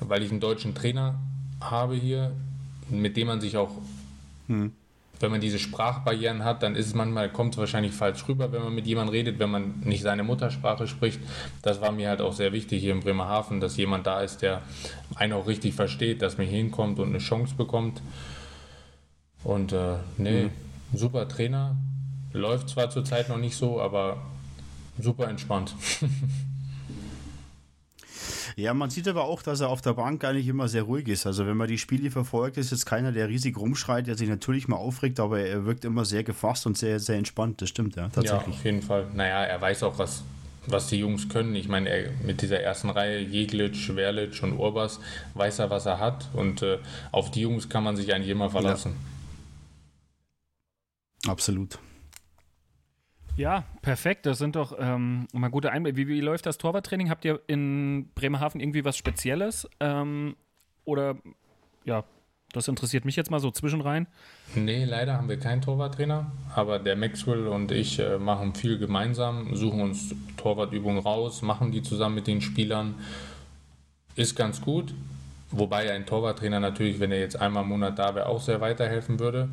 [0.00, 1.18] weil ich einen deutschen Trainer
[1.60, 2.32] habe hier,
[2.88, 3.70] mit dem man sich auch
[4.46, 4.72] hm
[5.20, 8.62] wenn man diese Sprachbarrieren hat, dann ist es manchmal, kommt es wahrscheinlich falsch rüber, wenn
[8.62, 11.20] man mit jemandem redet, wenn man nicht seine Muttersprache spricht.
[11.62, 14.62] Das war mir halt auch sehr wichtig hier in Bremerhaven, dass jemand da ist, der
[15.14, 18.02] einen auch richtig versteht, dass man hinkommt und eine Chance bekommt.
[19.44, 20.50] Und äh, nee, mhm.
[20.98, 21.76] super Trainer.
[22.32, 24.18] Läuft zwar zurzeit noch nicht so, aber
[24.98, 25.74] super entspannt.
[28.58, 31.26] Ja, man sieht aber auch, dass er auf der Bank eigentlich immer sehr ruhig ist.
[31.26, 34.66] Also wenn man die Spiele verfolgt, ist jetzt keiner, der riesig rumschreit, der sich natürlich
[34.66, 37.60] mal aufregt, aber er wirkt immer sehr gefasst und sehr, sehr entspannt.
[37.60, 38.46] Das stimmt, ja, tatsächlich.
[38.46, 39.08] Ja, auf jeden Fall.
[39.12, 40.22] Naja, er weiß auch, was,
[40.66, 41.54] was die Jungs können.
[41.54, 45.00] Ich meine, er, mit dieser ersten Reihe, Jeglitsch, Werlitsch und Urbas,
[45.34, 46.30] weiß er, was er hat.
[46.32, 46.78] Und äh,
[47.12, 48.94] auf die Jungs kann man sich eigentlich immer verlassen.
[51.26, 51.32] Ja.
[51.32, 51.78] Absolut.
[53.36, 54.24] Ja, perfekt.
[54.24, 55.96] Das sind doch ähm, mal gute Einblicke.
[55.96, 57.10] Wie, wie, läuft das Torwarttraining?
[57.10, 59.68] Habt ihr in Bremerhaven irgendwie was Spezielles?
[59.78, 60.36] Ähm,
[60.84, 61.16] oder
[61.84, 62.04] ja,
[62.52, 64.06] das interessiert mich jetzt mal so zwischenrein.
[64.54, 69.54] Nee, leider haben wir keinen Torwarttrainer, aber der Maxwell und ich äh, machen viel gemeinsam,
[69.54, 72.94] suchen uns Torwartübungen raus, machen die zusammen mit den Spielern.
[74.14, 74.94] Ist ganz gut,
[75.50, 79.20] wobei ein Torwarttrainer natürlich, wenn er jetzt einmal im Monat da wäre, auch sehr weiterhelfen
[79.20, 79.50] würde.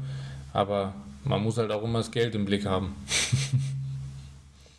[0.53, 0.93] Aber
[1.25, 2.95] man muss halt auch immer das Geld im Blick haben.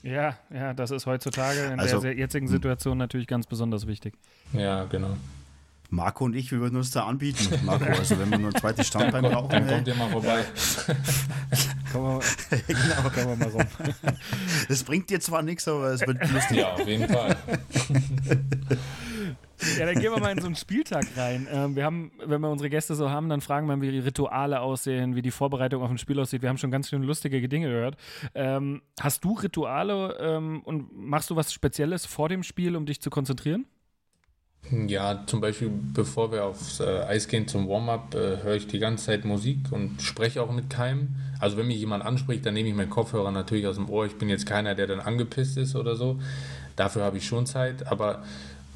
[0.04, 4.12] Ja, ja, das ist heutzutage in also, der jetzigen Situation natürlich ganz besonders wichtig.
[4.52, 5.16] Ja, genau.
[5.88, 7.86] Marco und ich, wir würden uns da anbieten, Marco.
[7.86, 9.48] Also wenn wir nur ein zweites Standbein brauchen.
[9.48, 10.44] Dann kommt ihr mal vorbei.
[11.90, 13.08] kommen, wir, genau.
[13.08, 13.66] kommen wir mal rum.
[14.68, 16.58] Das bringt dir zwar nichts, aber es wird lustig.
[16.58, 17.36] Ja, auf jeden Fall.
[19.78, 21.46] Ja, dann gehen wir mal in so einen Spieltag rein.
[21.50, 24.60] Ähm, wir haben, wenn wir unsere Gäste so haben, dann fragen wir, wie die Rituale
[24.60, 26.42] aussehen, wie die Vorbereitung auf ein Spiel aussieht.
[26.42, 27.96] Wir haben schon ganz schön lustige Dinge gehört.
[28.34, 33.00] Ähm, hast du Rituale ähm, und machst du was Spezielles vor dem Spiel, um dich
[33.00, 33.66] zu konzentrieren?
[34.70, 38.78] Ja, zum Beispiel, bevor wir aufs äh, Eis gehen zum Warm-up, äh, höre ich die
[38.78, 41.16] ganze Zeit Musik und spreche auch mit keinem.
[41.38, 44.06] Also wenn mich jemand anspricht, dann nehme ich meinen Kopfhörer natürlich aus dem Ohr.
[44.06, 46.18] Ich bin jetzt keiner, der dann angepisst ist oder so.
[46.76, 48.22] Dafür habe ich schon Zeit, aber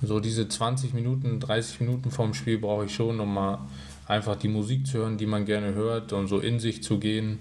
[0.03, 3.59] so diese 20 Minuten, 30 Minuten vorm Spiel brauche ich schon, um mal
[4.07, 7.41] einfach die Musik zu hören, die man gerne hört und so in sich zu gehen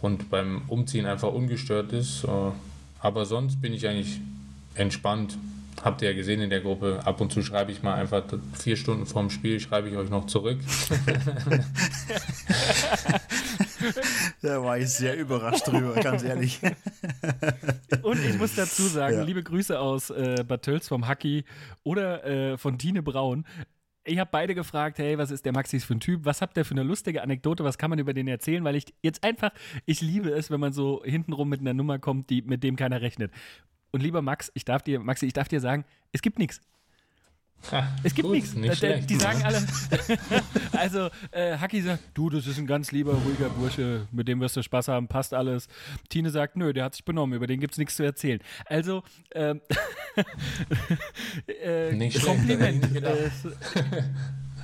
[0.00, 2.24] und beim Umziehen einfach ungestört ist.
[2.24, 2.28] Äh,
[3.00, 4.20] aber sonst bin ich eigentlich
[4.74, 5.38] entspannt.
[5.82, 8.22] Habt ihr ja gesehen in der Gruppe, ab und zu schreibe ich mal einfach
[8.52, 10.58] vier Stunden vorm Spiel, schreibe ich euch noch zurück.
[14.42, 16.60] da war ich sehr überrascht drüber, ganz ehrlich.
[18.02, 19.22] Und ich muss dazu sagen, ja.
[19.22, 21.44] liebe Grüße aus äh, Bad Tölz vom Hacky
[21.82, 23.46] oder äh, von Tine Braun.
[24.04, 26.24] Ich habe beide gefragt, hey, was ist der Maxis für ein Typ?
[26.24, 27.62] Was habt ihr für eine lustige Anekdote?
[27.62, 28.64] Was kann man über den erzählen?
[28.64, 29.50] Weil ich jetzt einfach,
[29.84, 33.02] ich liebe es, wenn man so hintenrum mit einer Nummer kommt, die, mit dem keiner
[33.02, 33.32] rechnet.
[33.90, 36.60] Und lieber Max, ich darf dir, Maxi, ich darf dir sagen, es gibt nichts.
[38.02, 38.54] es gibt nichts.
[38.54, 39.62] Die sagen alle.
[40.72, 44.56] also, äh, Haki sagt, du, das ist ein ganz lieber, ruhiger Bursche, mit dem wirst
[44.56, 45.68] du Spaß haben, passt alles.
[46.08, 48.40] Tine sagt, nö, der hat sich benommen, über den gibt es nichts zu erzählen.
[48.66, 49.02] Also,
[49.34, 49.60] ähm,
[51.62, 52.88] äh, nicht Kompliment.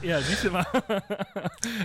[0.02, 0.66] Ja, siehst du mal.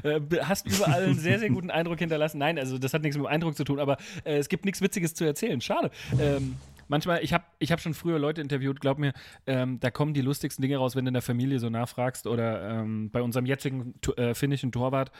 [0.03, 2.37] Äh, hast überall einen sehr, sehr guten Eindruck hinterlassen.
[2.37, 4.81] Nein, also das hat nichts mit dem Eindruck zu tun, aber äh, es gibt nichts
[4.81, 5.61] Witziges zu erzählen.
[5.61, 5.89] Schade.
[6.19, 6.57] Ähm,
[6.89, 9.13] manchmal, ich habe ich hab schon früher Leute interviewt, glaub mir,
[9.47, 12.27] ähm, da kommen die lustigsten Dinge raus, wenn du in der Familie so nachfragst.
[12.27, 15.11] Oder ähm, bei unserem jetzigen äh, finnischen Torwart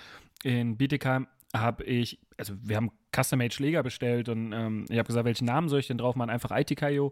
[0.43, 5.25] in Bietigheim habe ich, also wir haben Custom-Made Schläger bestellt und ähm, ich habe gesagt,
[5.25, 6.29] welchen Namen soll ich denn drauf machen?
[6.29, 7.12] Einfach ITKO.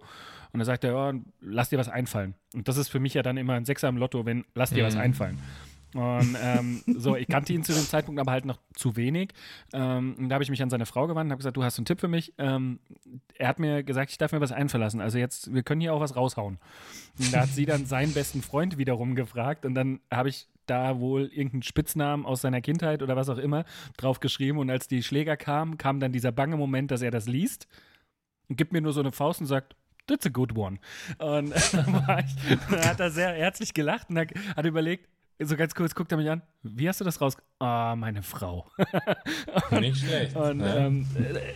[0.54, 2.36] Und er sagt er, ja, lass dir was einfallen.
[2.54, 4.84] Und das ist für mich ja dann immer ein Sechser im Lotto, wenn lass dir
[4.84, 4.88] mhm.
[4.88, 5.40] was einfallen.
[5.94, 9.34] Und ähm, so, ich kannte ihn zu dem Zeitpunkt aber halt noch zu wenig.
[9.74, 11.78] Ähm, und da habe ich mich an seine Frau gewandt und habe gesagt, du hast
[11.78, 12.34] einen Tipp für mich.
[12.38, 12.80] Ähm,
[13.36, 15.02] er hat mir gesagt, ich darf mir was einverlassen.
[15.02, 16.60] Also jetzt, wir können hier auch was raushauen.
[17.20, 21.00] Und da hat sie dann seinen besten Freund wiederum gefragt und dann habe ich da
[21.00, 23.64] wohl irgendeinen Spitznamen aus seiner Kindheit oder was auch immer
[23.96, 24.60] drauf geschrieben.
[24.60, 27.68] Und als die Schläger kamen, kam dann dieser bange Moment, dass er das liest
[28.50, 29.76] und gibt mir nur so eine Faust und sagt,
[30.08, 30.80] That's a good one.
[31.18, 35.94] Und dann, ich, dann hat er sehr herzlich gelacht und hat überlegt, so ganz kurz
[35.94, 36.42] guckt er mich an.
[36.64, 37.38] Wie hast du das raus?
[37.60, 38.66] Ah, meine Frau.
[39.72, 40.36] und, Nicht schlecht.
[40.36, 40.78] Und, ne?
[40.78, 41.08] ähm,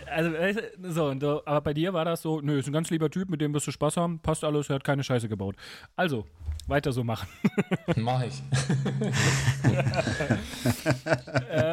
[0.06, 3.28] also, so, und, aber bei dir war das so, nö, ist ein ganz lieber Typ,
[3.28, 5.56] mit dem wirst du Spaß haben, passt alles, er hat keine Scheiße gebaut.
[5.96, 6.26] Also,
[6.66, 7.28] weiter so machen.
[7.96, 8.42] Mach ich.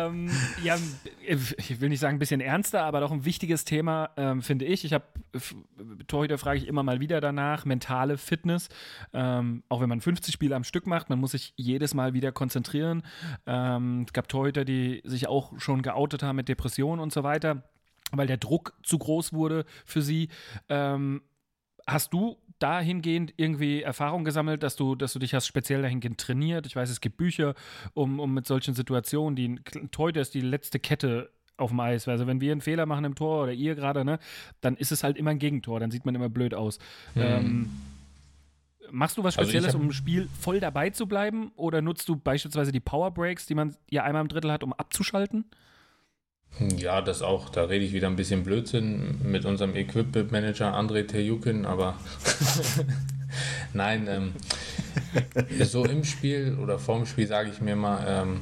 [0.09, 0.29] ähm,
[0.63, 0.77] ja,
[1.25, 4.85] ich will nicht sagen ein bisschen ernster, aber doch ein wichtiges Thema, ähm, finde ich.
[4.85, 5.05] Ich habe,
[6.07, 8.69] Torhüter frage ich immer mal wieder danach, mentale Fitness.
[9.13, 12.31] Ähm, auch wenn man 50 Spiele am Stück macht, man muss sich jedes Mal wieder
[12.31, 13.03] konzentrieren.
[13.45, 17.63] Ähm, es gab Torhüter, die sich auch schon geoutet haben mit Depressionen und so weiter
[18.11, 20.29] weil der Druck zu groß wurde für sie.
[20.67, 21.21] Ähm,
[21.85, 26.65] hast du dahingehend irgendwie Erfahrung gesammelt, dass du, dass du dich hast speziell dahingehend trainiert?
[26.65, 27.55] Ich weiß, es gibt Bücher,
[27.93, 29.59] um, um mit solchen Situationen, die
[29.97, 32.07] heute ist die letzte Kette auf dem Eis.
[32.07, 34.19] Also wenn wir einen Fehler machen im Tor oder ihr gerade, ne,
[34.61, 36.79] dann ist es halt immer ein Gegentor, dann sieht man immer blöd aus.
[37.15, 37.21] Mhm.
[37.21, 37.69] Ähm,
[38.91, 41.51] machst du was also Spezielles, also um im Spiel voll dabei zu bleiben?
[41.55, 44.73] Oder nutzt du beispielsweise die Power Breaks, die man ja einmal im Drittel hat, um
[44.73, 45.45] abzuschalten?
[46.77, 47.49] Ja, das auch.
[47.49, 51.97] Da rede ich wieder ein bisschen Blödsinn mit unserem Equipment Manager André Terjukin, aber
[53.73, 54.33] nein, ähm,
[55.63, 58.41] so im Spiel oder vorm Spiel sage ich mir mal, ähm,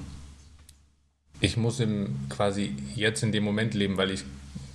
[1.39, 4.24] ich muss im quasi jetzt in dem Moment leben, weil ich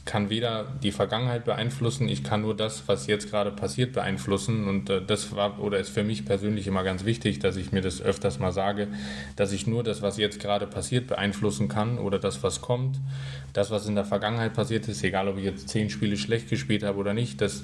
[0.05, 4.67] kann weder die Vergangenheit beeinflussen, ich kann nur das, was jetzt gerade passiert, beeinflussen.
[4.67, 7.83] Und äh, das war oder ist für mich persönlich immer ganz wichtig, dass ich mir
[7.83, 8.89] das öfters mal sage,
[9.37, 12.99] dass ich nur das, was jetzt gerade passiert, beeinflussen kann oder das, was kommt.
[13.53, 16.83] Das, was in der Vergangenheit passiert ist, egal ob ich jetzt zehn Spiele schlecht gespielt
[16.83, 17.63] habe oder nicht, das,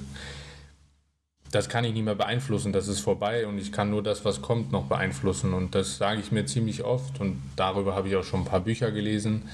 [1.50, 2.72] das kann ich nicht mehr beeinflussen.
[2.72, 5.54] Das ist vorbei und ich kann nur das, was kommt, noch beeinflussen.
[5.54, 8.60] Und das sage ich mir ziemlich oft und darüber habe ich auch schon ein paar
[8.60, 9.48] Bücher gelesen.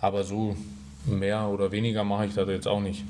[0.00, 0.54] Aber so
[1.08, 3.04] mehr oder weniger mache ich das jetzt auch nicht.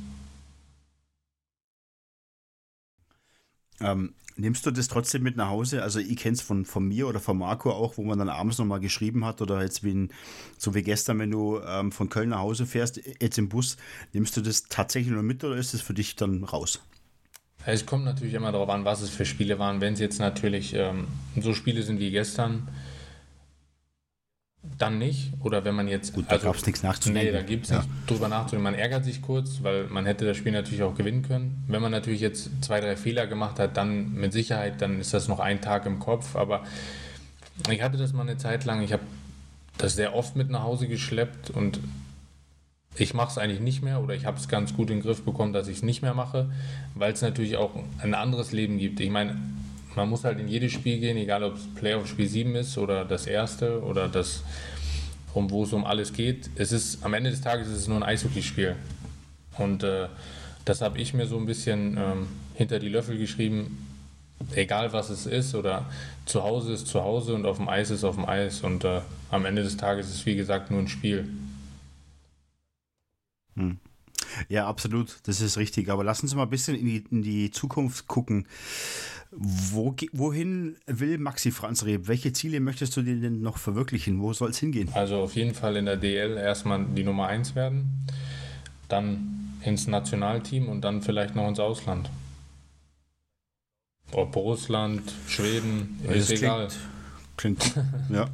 [3.81, 5.83] Ähm, nimmst du das trotzdem mit nach Hause?
[5.83, 8.59] Also ich kenne es von, von mir oder von Marco auch, wo man dann abends
[8.59, 10.09] nochmal geschrieben hat oder jetzt wie in,
[10.57, 13.77] so wie gestern, wenn du ähm, von Köln nach Hause fährst, jetzt im Bus,
[14.13, 16.81] nimmst du das tatsächlich nur mit oder ist es für dich dann raus?
[17.67, 19.81] Es kommt natürlich immer darauf an, was es für Spiele waren.
[19.81, 21.09] Wenn es jetzt natürlich ähm,
[21.39, 22.69] so Spiele sind wie gestern,
[24.63, 25.33] dann nicht.
[25.41, 26.13] Oder wenn man jetzt.
[26.13, 27.27] Gut, da also, gab es nichts nachzudenken.
[27.27, 27.79] Nee, da gibt es ja.
[27.79, 28.65] nicht drüber nachzudenken.
[28.65, 31.65] Man ärgert sich kurz, weil man hätte das Spiel natürlich auch gewinnen können.
[31.69, 35.29] Wenn man natürlich jetzt zwei, drei Fehler gemacht hat, dann mit Sicherheit, dann ist das
[35.29, 36.37] noch ein Tag im Kopf.
[36.37, 36.65] Aber
[37.71, 38.83] ich hatte das mal eine Zeit lang.
[38.83, 39.03] Ich habe
[39.79, 41.81] das sehr oft mit nach Hause geschleppt und
[42.97, 45.23] ich mache es eigentlich nicht mehr oder ich habe es ganz gut in den Griff
[45.23, 46.51] bekommen, dass ich es nicht mehr mache,
[46.95, 48.99] weil es natürlich auch ein anderes Leben gibt.
[48.99, 49.37] Ich meine,
[49.99, 53.05] man muss halt in jedes Spiel gehen, egal ob es Playoff Spiel 7 ist oder
[53.05, 54.45] das erste oder das,
[55.35, 56.49] um wo es um alles geht.
[56.55, 58.77] Es ist am Ende des Tages ist es nur ein Eishockeyspiel.
[59.59, 60.07] Und äh,
[60.65, 63.89] das habe ich mir so ein bisschen ähm, hinter die Löffel geschrieben.
[64.55, 65.87] Egal was es ist oder
[66.27, 68.61] zu Hause ist zu Hause und auf dem Eis ist auf dem Eis.
[68.61, 69.01] Und äh,
[69.33, 71.29] am Ende des Tages ist es wie gesagt nur ein Spiel.
[73.57, 73.79] Hm.
[74.49, 75.91] Ja, absolut, das ist richtig.
[75.91, 78.47] Aber lassen Sie mal ein bisschen in die, in die Zukunft gucken.
[79.31, 82.09] Wo, wohin will Maxi Franz Reb?
[82.09, 84.21] Welche Ziele möchtest du dir denn noch verwirklichen?
[84.21, 84.89] Wo soll es hingehen?
[84.95, 88.07] Also auf jeden Fall in der DL erstmal die Nummer 1 werden,
[88.89, 92.09] dann ins Nationalteam und dann vielleicht noch ins Ausland.
[94.13, 96.69] Ob Russland, Schweden, ist egal.
[97.37, 97.77] Klingt, klingt
[98.11, 98.29] ja.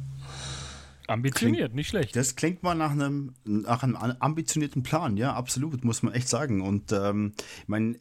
[1.07, 2.15] Ambitioniert, klingt, nicht schlecht.
[2.15, 6.61] Das klingt mal nach einem, nach einem ambitionierten Plan, ja, absolut, muss man echt sagen.
[6.61, 7.99] Und ähm, ich meine, äh,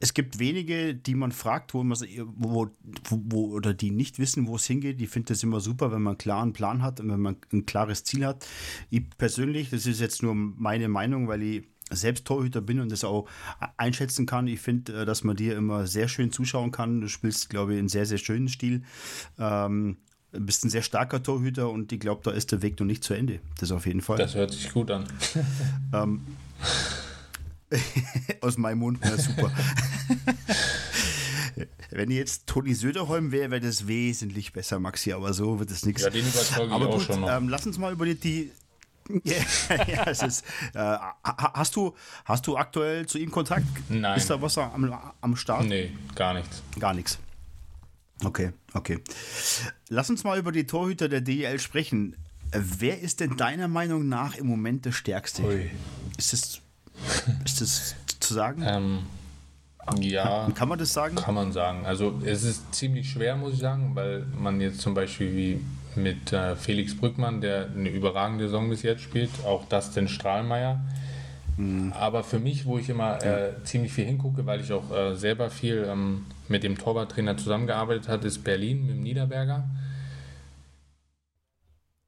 [0.00, 1.98] es gibt wenige, die man fragt, wo man
[2.36, 2.68] wo,
[3.10, 5.00] wo, oder die nicht wissen, wo es hingeht.
[5.02, 7.66] Ich finde das immer super, wenn man einen klaren Plan hat und wenn man ein
[7.66, 8.46] klares Ziel hat.
[8.90, 13.04] Ich persönlich, das ist jetzt nur meine Meinung, weil ich selbst Torhüter bin und das
[13.04, 13.28] auch
[13.76, 14.46] einschätzen kann.
[14.46, 17.00] Ich finde, äh, dass man dir immer sehr schön zuschauen kann.
[17.00, 18.82] Du spielst, glaube ich, einen sehr, sehr schönen Stil.
[19.38, 19.98] Ähm,
[20.38, 23.14] bist ein sehr starker Torhüter und ich glaube, da ist der Weg noch nicht zu
[23.14, 23.40] Ende.
[23.58, 24.18] Das auf jeden Fall.
[24.18, 25.04] Das hört sich gut an.
[25.92, 26.20] ähm,
[28.40, 29.50] aus meinem Mund, ja, super.
[31.90, 36.02] Wenn jetzt Toni Söderholm wäre, wäre das wesentlich besser, Maxi, aber so wird es nichts.
[36.02, 37.30] Ja, den überzeuge ich aber auch schon noch.
[37.30, 38.50] Ähm, lass uns mal über die, die
[39.22, 39.36] ja,
[39.86, 40.44] ja, es ist.
[40.72, 41.94] Äh, hast, du,
[42.24, 43.66] hast du aktuell zu ihm Kontakt?
[43.88, 44.16] Nein.
[44.16, 45.66] Ist da was am, am Start?
[45.66, 46.62] Nee, gar nichts.
[46.78, 47.18] Gar nichts.
[48.22, 49.00] Okay, okay.
[49.88, 52.16] Lass uns mal über die Torhüter der DEL sprechen.
[52.52, 55.42] Wer ist denn deiner Meinung nach im Moment der Stärkste?
[55.42, 55.70] Ui.
[56.16, 56.60] Ist das,
[57.44, 58.62] ist das zu sagen?
[58.64, 58.98] Ähm,
[60.00, 60.48] Ja.
[60.54, 61.16] Kann man das sagen?
[61.16, 61.84] Kann man sagen.
[61.84, 65.60] Also es ist ziemlich schwer, muss ich sagen, weil man jetzt zum Beispiel wie
[66.00, 70.80] mit äh, Felix Brückmann, der eine überragende Saison bis jetzt spielt, auch Dustin Strahlmeier.
[71.56, 71.92] Mhm.
[71.92, 75.50] Aber für mich, wo ich immer äh, ziemlich viel hingucke, weil ich auch äh, selber
[75.50, 79.64] viel ähm, mit dem Torwarttrainer zusammengearbeitet habe, ist Berlin mit dem Niederberger.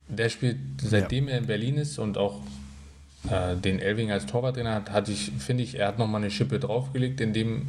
[0.08, 1.34] Der spielt, seitdem ja.
[1.34, 2.40] er in Berlin ist und auch
[3.30, 6.58] äh, den Elving als Torwarttrainer hat, hatte ich, finde ich, er hat nochmal eine Schippe
[6.58, 7.68] draufgelegt in dem,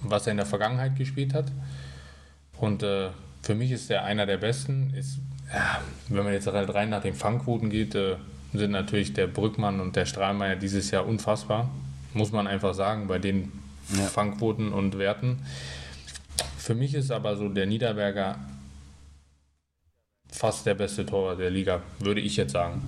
[0.00, 1.46] was er in der Vergangenheit gespielt hat.
[2.58, 3.08] Und äh,
[3.42, 4.92] für mich ist er einer der besten.
[4.94, 5.18] Ist,
[6.08, 8.16] wenn man jetzt halt rein nach den Fangquoten geht, äh,
[8.52, 11.70] sind natürlich der Brückmann und der Strahlmeier dieses Jahr unfassbar.
[12.14, 13.52] Muss man einfach sagen, bei den
[13.96, 14.04] ja.
[14.04, 15.38] Fangquoten und Werten.
[16.56, 18.38] Für mich ist aber so der Niederberger
[20.30, 22.82] fast der beste Torwart der Liga, würde ich jetzt sagen.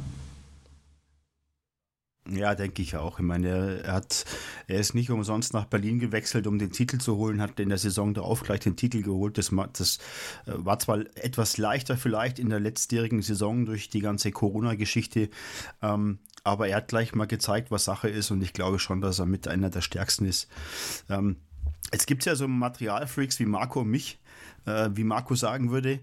[2.32, 3.18] Ja, denke ich auch.
[3.18, 4.24] Ich meine, er, hat,
[4.66, 7.76] er ist nicht umsonst nach Berlin gewechselt, um den Titel zu holen, hat in der
[7.76, 9.36] Saison darauf gleich den Titel geholt.
[9.36, 9.98] Das, das
[10.46, 15.28] äh, war zwar etwas leichter vielleicht in der letztjährigen Saison durch die ganze Corona-Geschichte,
[15.82, 19.18] ähm, aber er hat gleich mal gezeigt, was Sache ist und ich glaube schon, dass
[19.18, 20.48] er mit einer der stärksten ist.
[21.10, 21.36] Ähm,
[21.90, 24.20] es gibt ja so Materialfreaks wie Marco und mich,
[24.64, 26.00] äh, wie Marco sagen würde.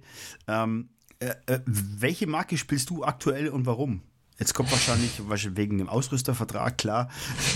[0.48, 0.90] Ähm,
[1.20, 4.02] äh, äh, welche Marke spielst du aktuell und warum?
[4.40, 5.12] Jetzt kommt wahrscheinlich
[5.56, 7.10] wegen dem Ausrüstervertrag, klar.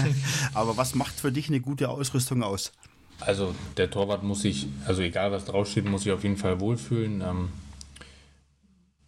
[0.53, 2.73] Aber was macht für dich eine gute Ausrüstung aus?
[3.21, 7.21] Also der Torwart muss sich, also egal was draufsteht, muss sich auf jeden Fall wohlfühlen.
[7.21, 7.49] Ähm,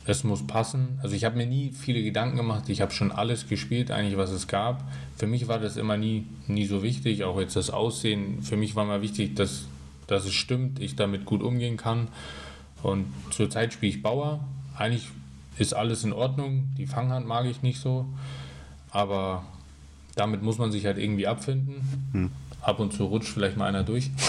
[0.06, 1.00] es muss passen.
[1.02, 2.70] Also ich habe mir nie viele Gedanken gemacht.
[2.70, 4.90] Ich habe schon alles gespielt, eigentlich was es gab.
[5.18, 7.24] Für mich war das immer nie, nie so wichtig.
[7.24, 8.42] Auch jetzt das Aussehen.
[8.42, 9.66] Für mich war mal wichtig, dass,
[10.08, 12.08] dass es stimmt, ich damit gut umgehen kann.
[12.84, 14.48] Und zurzeit spiele ich Bauer.
[14.78, 15.08] Eigentlich
[15.58, 16.70] ist alles in Ordnung.
[16.78, 18.06] Die Fanghand mag ich nicht so.
[18.92, 19.44] Aber
[20.16, 22.10] damit muss man sich halt irgendwie abfinden.
[22.12, 22.32] Hm.
[22.62, 24.10] Ab und zu rutscht vielleicht mal einer durch.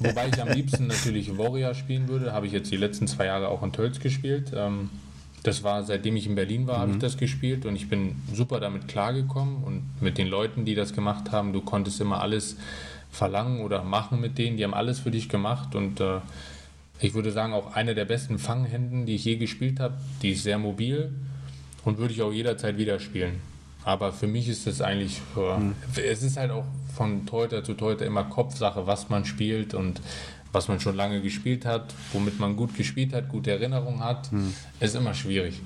[0.00, 2.32] Wobei ich am liebsten natürlich Warrior spielen würde.
[2.32, 4.52] Habe ich jetzt die letzten zwei Jahre auch in Tölz gespielt.
[4.54, 4.90] Ähm,
[5.46, 6.80] das war, seitdem ich in Berlin war, mhm.
[6.80, 10.74] habe ich das gespielt und ich bin super damit klargekommen und mit den Leuten, die
[10.74, 12.56] das gemacht haben, du konntest immer alles
[13.10, 16.18] verlangen oder machen mit denen, die haben alles für dich gemacht und äh,
[17.00, 19.94] ich würde sagen, auch eine der besten Fanghänden, die ich je gespielt habe.
[20.22, 21.12] Die ist sehr mobil
[21.84, 23.40] und würde ich auch jederzeit wieder spielen.
[23.84, 25.74] Aber für mich ist es eigentlich, mhm.
[25.96, 26.64] es ist halt auch
[26.96, 30.00] von Teuter zu Teuter immer Kopfsache, was man spielt und
[30.50, 34.54] was man schon lange gespielt hat, womit man gut gespielt hat, gute Erinnerungen hat, mhm.
[34.80, 35.60] ist immer schwierig.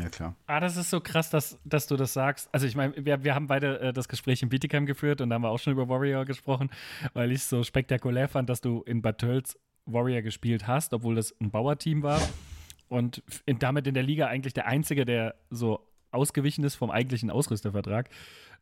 [0.00, 0.36] Ja, klar.
[0.46, 2.48] Ah, das ist so krass, dass, dass du das sagst.
[2.52, 5.34] Also, ich meine, wir, wir haben beide äh, das Gespräch in Bietigheim geführt und da
[5.34, 6.70] haben wir auch schon über Warrior gesprochen,
[7.12, 11.14] weil ich es so spektakulär fand, dass du in Bad Tölz Warrior gespielt hast, obwohl
[11.14, 12.20] das ein Bauerteam war
[12.88, 17.30] und in, damit in der Liga eigentlich der Einzige, der so ausgewichen ist vom eigentlichen
[17.30, 18.10] Ausrüstervertrag.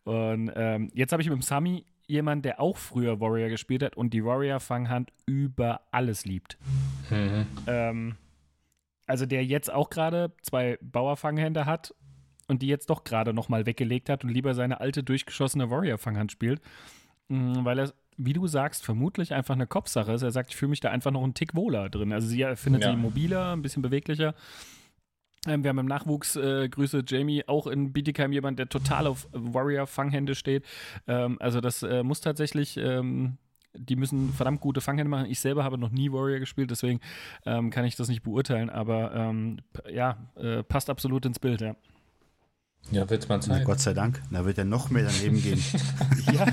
[0.04, 3.96] Und ähm, jetzt habe ich mit dem Sami jemanden, der auch früher Warrior gespielt hat
[3.96, 6.58] und die Warrior-Fanghand über alles liebt.
[7.10, 7.46] Mhm.
[7.66, 8.16] Ähm,
[9.08, 11.94] also der jetzt auch gerade zwei Bauerfanghände hat
[12.46, 16.60] und die jetzt doch gerade nochmal weggelegt hat und lieber seine alte durchgeschossene Warrior-Fanghand spielt,
[17.28, 20.22] mm, weil er, wie du sagst, vermutlich einfach eine Kopfsache ist.
[20.22, 22.12] Er sagt, ich fühle mich da einfach noch einen Tick wohler drin.
[22.12, 22.90] Also sie findet ja.
[22.90, 24.34] sie mobiler, ein bisschen beweglicher.
[25.46, 29.28] Ähm, wir haben im Nachwuchs, äh, Grüße Jamie, auch in Bietigheim jemand, der total auf
[29.32, 30.64] Warrior-Fanghände steht.
[31.06, 33.38] Ähm, also das äh, muss tatsächlich ähm,
[33.74, 35.26] die müssen verdammt gute Fanghände machen.
[35.30, 37.00] Ich selber habe noch nie Warrior gespielt, deswegen
[37.46, 39.58] ähm, kann ich das nicht beurteilen, aber ähm,
[39.90, 41.76] ja, äh, passt absolut ins Bild, ja.
[42.90, 43.58] Ja, wird's mal Zeit.
[43.58, 45.62] Na, Gott sei Dank, da wird er noch mehr daneben gehen.
[46.32, 46.46] ja,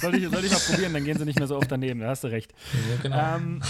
[0.00, 2.08] soll ich, soll ich mal probieren, dann gehen sie nicht mehr so oft daneben, da
[2.08, 2.52] hast du recht.
[2.72, 3.36] Ja, genau.
[3.36, 3.60] Ähm,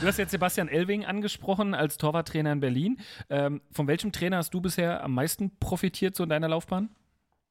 [0.00, 3.00] du hast jetzt Sebastian Elving angesprochen als Torwarttrainer in Berlin.
[3.30, 6.90] Ähm, von welchem Trainer hast du bisher am meisten profitiert so in deiner Laufbahn?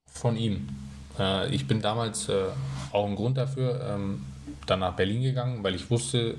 [0.05, 0.69] Von ihm.
[1.19, 2.45] Äh, ich bin damals äh,
[2.91, 4.25] auch ein Grund dafür ähm,
[4.65, 6.35] dann nach Berlin gegangen, weil ich wusste,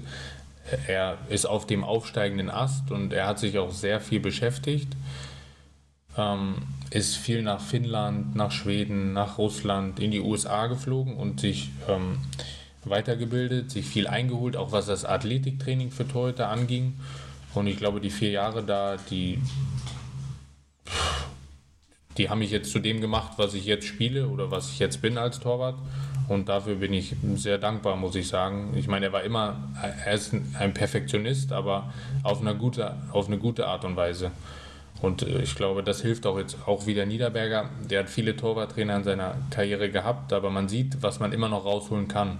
[0.86, 4.96] er ist auf dem aufsteigenden Ast und er hat sich auch sehr viel beschäftigt.
[6.16, 6.56] Ähm,
[6.90, 12.18] ist viel nach Finnland, nach Schweden, nach Russland, in die USA geflogen und sich ähm,
[12.84, 16.98] weitergebildet, sich viel eingeholt, auch was das Athletiktraining für Torhüter anging.
[17.54, 19.40] Und ich glaube, die vier Jahre da, die
[22.18, 25.00] die haben mich jetzt zu dem gemacht, was ich jetzt spiele oder was ich jetzt
[25.00, 25.76] bin als Torwart.
[26.28, 28.72] Und dafür bin ich sehr dankbar, muss ich sagen.
[28.76, 29.56] Ich meine, er war immer,
[30.04, 31.92] er ist ein Perfektionist, aber
[32.22, 34.30] auf eine gute, auf eine gute Art und Weise.
[35.02, 37.70] Und äh, ich glaube, das hilft auch jetzt auch wieder Niederberger.
[37.88, 41.64] Der hat viele Torwarttrainer in seiner Karriere gehabt, aber man sieht, was man immer noch
[41.64, 42.38] rausholen kann.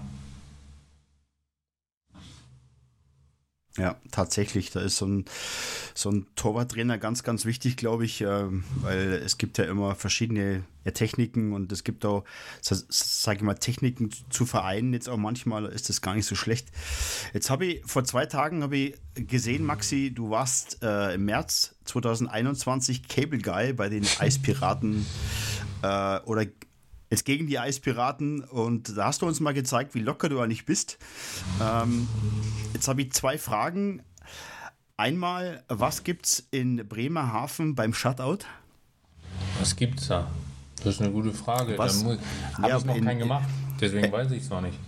[3.77, 4.71] Ja, tatsächlich.
[4.71, 5.25] Da ist so ein,
[5.93, 8.45] so ein Torwarttrainer ganz, ganz wichtig, glaube ich, äh,
[8.81, 10.63] weil es gibt ja immer verschiedene
[10.93, 12.25] Techniken und es gibt auch,
[12.61, 14.93] sage ich mal, Techniken zu vereinen.
[14.93, 16.67] Jetzt auch manchmal ist das gar nicht so schlecht.
[17.33, 21.75] Jetzt habe ich, vor zwei Tagen habe ich gesehen, Maxi, du warst äh, im März
[21.85, 25.05] 2021 Cable Guy bei den Eispiraten
[25.81, 26.45] äh, oder
[27.11, 30.65] jetzt gegen die Eispiraten und da hast du uns mal gezeigt, wie locker du eigentlich
[30.65, 30.97] bist.
[31.61, 32.07] Ähm,
[32.73, 34.01] jetzt habe ich zwei Fragen.
[34.97, 38.39] Einmal, was gibt's in Bremerhaven beim Shutout?
[39.59, 40.31] Was gibt's da?
[40.77, 41.77] Das ist eine gute Frage.
[41.77, 42.01] Was?
[42.03, 43.49] Da habe ja, ich noch in, keinen gemacht,
[43.79, 44.79] deswegen in, weiß ich es noch nicht.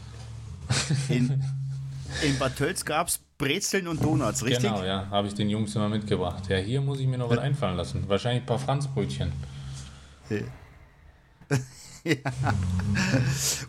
[1.10, 1.44] In,
[2.24, 4.64] in Bad Tölz gab es Brezeln und Donuts, richtig?
[4.64, 6.48] Genau, ja, habe ich den Jungs immer mitgebracht.
[6.48, 8.08] Ja, hier muss ich mir noch was einfallen lassen.
[8.08, 9.34] Wahrscheinlich ein paar Franzbrötchen.
[12.16, 12.16] ja.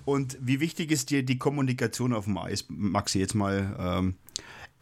[0.05, 4.15] Und wie wichtig ist dir die Kommunikation auf dem Eis, Maxi, jetzt mal ähm,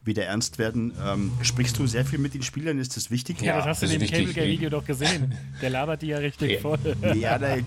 [0.05, 0.93] wieder ernst werden?
[1.03, 2.79] Ähm, sprichst du sehr viel mit den Spielern?
[2.79, 3.41] Ist das wichtig?
[3.41, 5.35] Ja, ja das hast das du in dem Cable Guy Video doch gesehen.
[5.61, 6.61] Der labert die ja richtig ja.
[6.61, 6.79] voll.
[7.15, 7.57] Ja, da,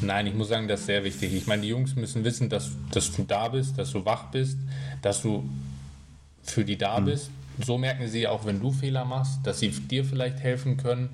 [0.00, 1.32] Nein, ich muss sagen, das ist sehr wichtig.
[1.32, 4.58] Ich meine, die Jungs müssen wissen, dass, dass du da bist, dass du wach bist,
[5.00, 5.48] dass du
[6.42, 7.04] für die da mhm.
[7.06, 7.30] bist.
[7.64, 11.10] So merken sie auch, wenn du Fehler machst, dass sie dir vielleicht helfen können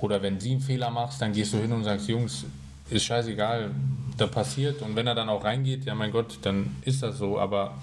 [0.00, 2.44] oder wenn sie einen Fehler machst, dann gehst du hin und sagst, Jungs,
[2.90, 3.70] ist scheißegal,
[4.16, 4.82] da passiert.
[4.82, 7.38] Und wenn er dann auch reingeht, ja mein Gott, dann ist das so.
[7.38, 7.74] Aber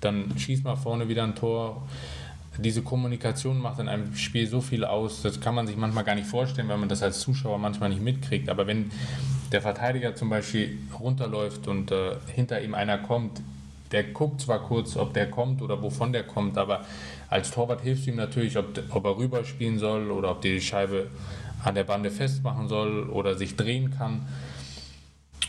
[0.00, 1.82] dann schießt mal vorne wieder ein Tor.
[2.58, 6.14] Diese Kommunikation macht in einem Spiel so viel aus, das kann man sich manchmal gar
[6.14, 8.48] nicht vorstellen, wenn man das als Zuschauer manchmal nicht mitkriegt.
[8.48, 8.92] Aber wenn
[9.50, 13.40] der Verteidiger zum Beispiel runterläuft und äh, hinter ihm einer kommt,
[13.90, 16.84] der guckt zwar kurz, ob der kommt oder wovon der kommt, aber
[17.28, 21.08] als Torwart hilfst du ihm natürlich, ob, ob er rüberspielen soll oder ob die Scheibe
[21.64, 24.26] an der Bande festmachen soll oder sich drehen kann.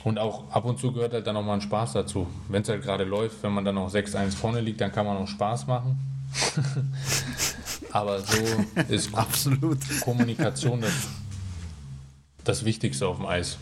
[0.03, 2.27] Und auch ab und zu gehört halt dann nochmal ein Spaß dazu.
[2.47, 5.17] Wenn es halt gerade läuft, wenn man dann noch 6-1 vorne liegt, dann kann man
[5.17, 5.99] auch Spaß machen.
[7.91, 8.37] Aber so
[8.89, 9.79] ist Absolut.
[10.01, 11.07] Kommunikation das,
[12.43, 13.57] das Wichtigste auf dem Eis.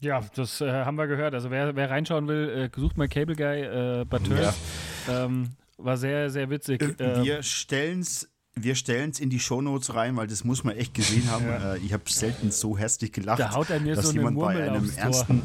[0.00, 1.34] Ja, das äh, haben wir gehört.
[1.34, 4.56] Also wer, wer reinschauen will, äh, sucht mal Cable Guy äh, Bateurs.
[5.06, 5.26] Ja.
[5.26, 6.82] Ähm, war sehr, sehr witzig.
[6.98, 10.76] Äh, wir stellen es wir stellen es in die Shownotes rein, weil das muss man
[10.76, 11.46] echt gesehen haben.
[11.46, 11.74] Ja.
[11.74, 14.58] Äh, ich habe selten so herzlich gelacht, da haut er mir dass so jemand eine
[14.58, 15.42] bei einem ernsten.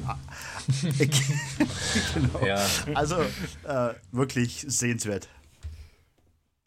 [2.14, 2.46] genau.
[2.46, 2.66] Ja.
[2.94, 3.22] Also
[3.64, 5.30] äh, wirklich sehenswert.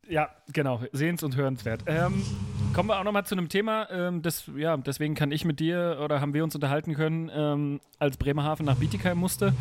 [0.08, 1.84] Ja, genau, sehens- und hörenswert.
[1.86, 2.22] Ähm,
[2.72, 5.98] kommen wir auch nochmal zu einem Thema, ähm, das, ja, deswegen kann ich mit dir
[6.02, 9.52] oder haben wir uns unterhalten können, ähm, als Bremerhaven nach Bietigheim musste.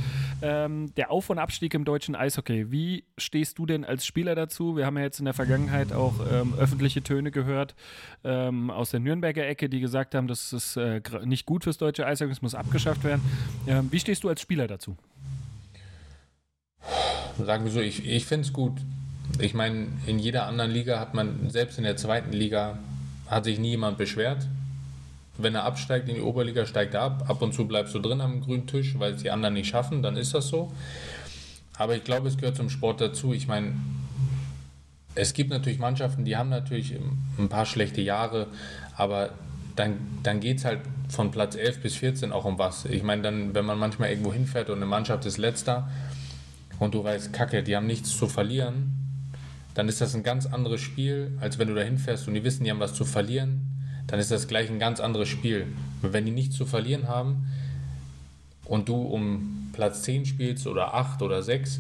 [0.42, 2.72] Ähm, der Auf- und Abstieg im deutschen Eishockey.
[2.72, 4.78] Wie stehst du denn als Spieler dazu?
[4.78, 7.76] Wir haben ja jetzt in der Vergangenheit auch ähm, öffentliche Töne gehört
[8.24, 12.06] ähm, aus der Nürnberger Ecke, die gesagt haben, das ist äh, nicht gut fürs deutsche
[12.06, 13.22] Eishockey, es muss abgeschafft werden.
[13.92, 14.96] wie stehst du als Spieler dazu?
[17.38, 18.74] Sagen wir so, ich, ich finde es gut.
[19.40, 22.80] Ich meine, in jeder anderen Liga hat man, selbst in der zweiten Liga,
[23.30, 24.48] hat sich nie jemand beschwert.
[25.38, 27.30] Wenn er absteigt in die Oberliga, steigt er ab.
[27.30, 30.04] Ab und zu bleibst du drin am grünen Tisch, weil es die anderen nicht schaffen,
[30.04, 30.72] dann ist das so.
[31.78, 33.32] Aber ich glaube, es gehört zum Sport dazu.
[33.32, 33.74] Ich meine,
[35.16, 36.94] es gibt natürlich Mannschaften, die haben natürlich
[37.38, 38.48] ein paar schlechte Jahre,
[38.98, 39.30] aber
[39.76, 42.86] dann, dann geht es halt von Platz 11 bis 14 auch um was.
[42.86, 45.90] Ich meine, dann, wenn man manchmal irgendwo hinfährt und eine Mannschaft ist letzter
[46.80, 48.99] und du weißt, Kacke, die haben nichts zu verlieren,
[49.74, 52.64] dann ist das ein ganz anderes Spiel, als wenn du da hinfährst und die wissen,
[52.64, 53.62] die haben was zu verlieren,
[54.08, 55.68] dann ist das gleich ein ganz anderes Spiel.
[56.02, 57.48] Wenn die nichts zu verlieren haben
[58.66, 61.80] und du um Platz 10 spielst oder 8 oder 6,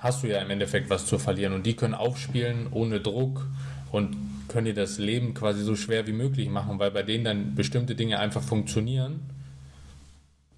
[0.00, 3.46] hast du ja im Endeffekt was zu verlieren und die können aufspielen ohne Druck
[3.90, 4.16] und
[4.48, 7.94] können dir das Leben quasi so schwer wie möglich machen, weil bei denen dann bestimmte
[7.94, 9.20] Dinge einfach funktionieren,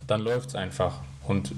[0.06, 1.00] dann läuft es einfach.
[1.26, 1.52] Und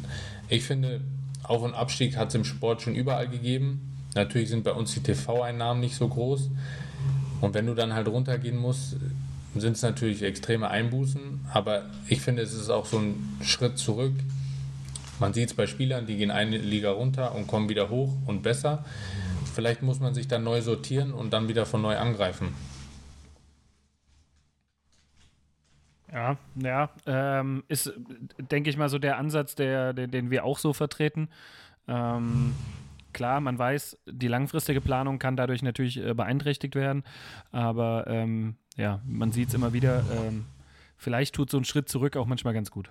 [0.49, 1.01] ich finde,
[1.43, 3.90] Auf- und Abstieg hat es im Sport schon überall gegeben.
[4.15, 6.51] Natürlich sind bei uns die TV-Einnahmen nicht so groß.
[7.41, 8.97] Und wenn du dann halt runtergehen musst,
[9.55, 11.47] sind es natürlich extreme Einbußen.
[11.53, 14.15] Aber ich finde, es ist auch so ein Schritt zurück.
[15.19, 18.43] Man sieht es bei Spielern, die gehen eine Liga runter und kommen wieder hoch und
[18.43, 18.85] besser.
[19.55, 22.55] Vielleicht muss man sich dann neu sortieren und dann wieder von neu angreifen.
[26.13, 27.93] Ja, ja, ähm, ist,
[28.39, 31.29] denke ich mal, so der Ansatz, der, den, den wir auch so vertreten.
[31.87, 32.55] Ähm,
[33.13, 37.05] Klar, man weiß, die langfristige Planung kann dadurch natürlich äh, beeinträchtigt werden,
[37.53, 40.05] aber ähm, ja, man sieht es immer wieder.
[40.13, 40.47] Ähm,
[40.97, 42.91] vielleicht tut so ein Schritt zurück auch manchmal ganz gut.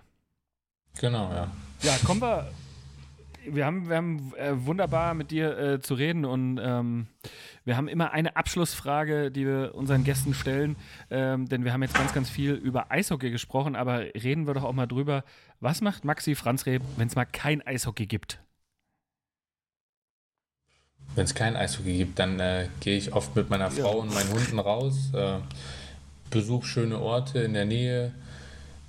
[1.00, 1.48] Genau, ja.
[1.82, 2.52] Ja, kommen wir,
[3.48, 7.08] wir haben, wir haben äh, wunderbar mit dir äh, zu reden und ähm,
[7.66, 10.76] wir haben immer eine Abschlussfrage, die wir unseren Gästen stellen,
[11.10, 14.64] ähm, denn wir haben jetzt ganz, ganz viel über Eishockey gesprochen, aber reden wir doch
[14.64, 15.24] auch mal drüber,
[15.60, 18.40] was macht Maxi Franzreb, wenn es mal kein Eishockey gibt?
[21.16, 24.02] Wenn es kein Eishockey gibt, dann äh, gehe ich oft mit meiner Frau ja.
[24.02, 25.38] und meinen Hunden raus, äh,
[26.30, 28.12] besuche schöne Orte in der Nähe,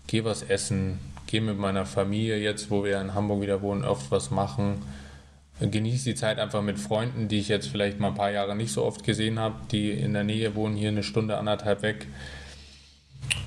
[0.07, 4.11] gehe was essen, gehe mit meiner Familie jetzt, wo wir in Hamburg wieder wohnen, oft
[4.11, 4.83] was machen.
[5.61, 8.73] Genieße die Zeit einfach mit Freunden, die ich jetzt vielleicht mal ein paar Jahre nicht
[8.73, 12.07] so oft gesehen habe, die in der Nähe wohnen, hier eine Stunde, anderthalb weg.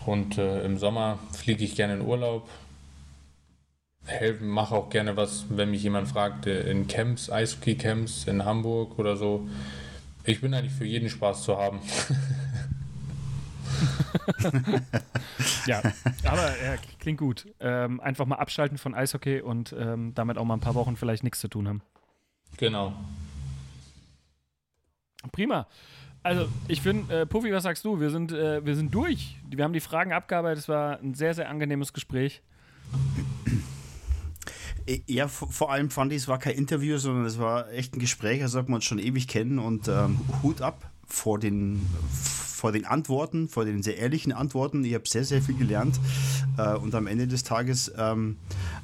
[0.06, 2.48] Und äh, im Sommer fliege ich gerne in Urlaub.
[4.06, 9.00] Helfen, mache auch gerne was, wenn mich jemand fragt, äh, in Camps, Eishockey-Camps in Hamburg
[9.00, 9.48] oder so.
[10.26, 11.80] Ich bin eigentlich für jeden Spaß zu haben.
[15.66, 15.82] ja,
[16.26, 17.48] aber äh, klingt gut.
[17.60, 21.24] Ähm, einfach mal abschalten von Eishockey und ähm, damit auch mal ein paar Wochen vielleicht
[21.24, 21.82] nichts zu tun haben.
[22.58, 22.94] Genau.
[25.32, 25.68] Prima.
[26.22, 28.00] Also, ich finde, äh, Puffy, was sagst du?
[28.00, 29.38] Wir sind, äh, wir sind durch.
[29.50, 30.60] Wir haben die Fragen abgearbeitet.
[30.60, 32.42] Es war ein sehr, sehr angenehmes Gespräch.
[35.08, 38.42] Ja, vor allem fand ich, es war kein Interview, sondern es war echt ein Gespräch,
[38.42, 42.86] als ob wir uns schon ewig kennen und ähm, Hut ab vor den, vor den
[42.86, 44.84] Antworten, vor den sehr ehrlichen Antworten.
[44.84, 46.00] Ich habe sehr, sehr viel gelernt
[46.58, 48.38] äh, und am Ende des Tages ähm,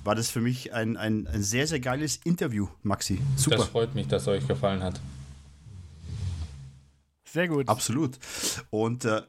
[0.04, 3.20] war das für mich ein, ein, ein, sehr, sehr geiles Interview, Maxi.
[3.36, 3.58] Super.
[3.58, 5.02] Das freut mich, dass es euch gefallen hat.
[7.26, 7.68] Sehr gut.
[7.68, 8.18] Absolut.
[8.70, 9.22] Und äh,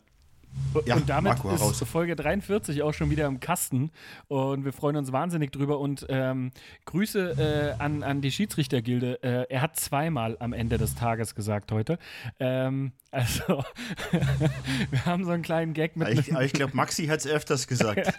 [0.87, 1.83] ja, und damit Marco, ist raus.
[1.87, 3.91] Folge 43 auch schon wieder im Kasten
[4.29, 6.53] und wir freuen uns wahnsinnig drüber und ähm,
[6.85, 9.23] Grüße äh, an, an die Schiedsrichtergilde.
[9.23, 11.99] Äh, er hat zweimal am Ende des Tages gesagt heute.
[12.39, 13.65] Ähm, also,
[14.91, 16.09] wir haben so einen kleinen Gag mit.
[16.11, 17.97] Ich, ich glaube, Maxi hat es öfters gesagt.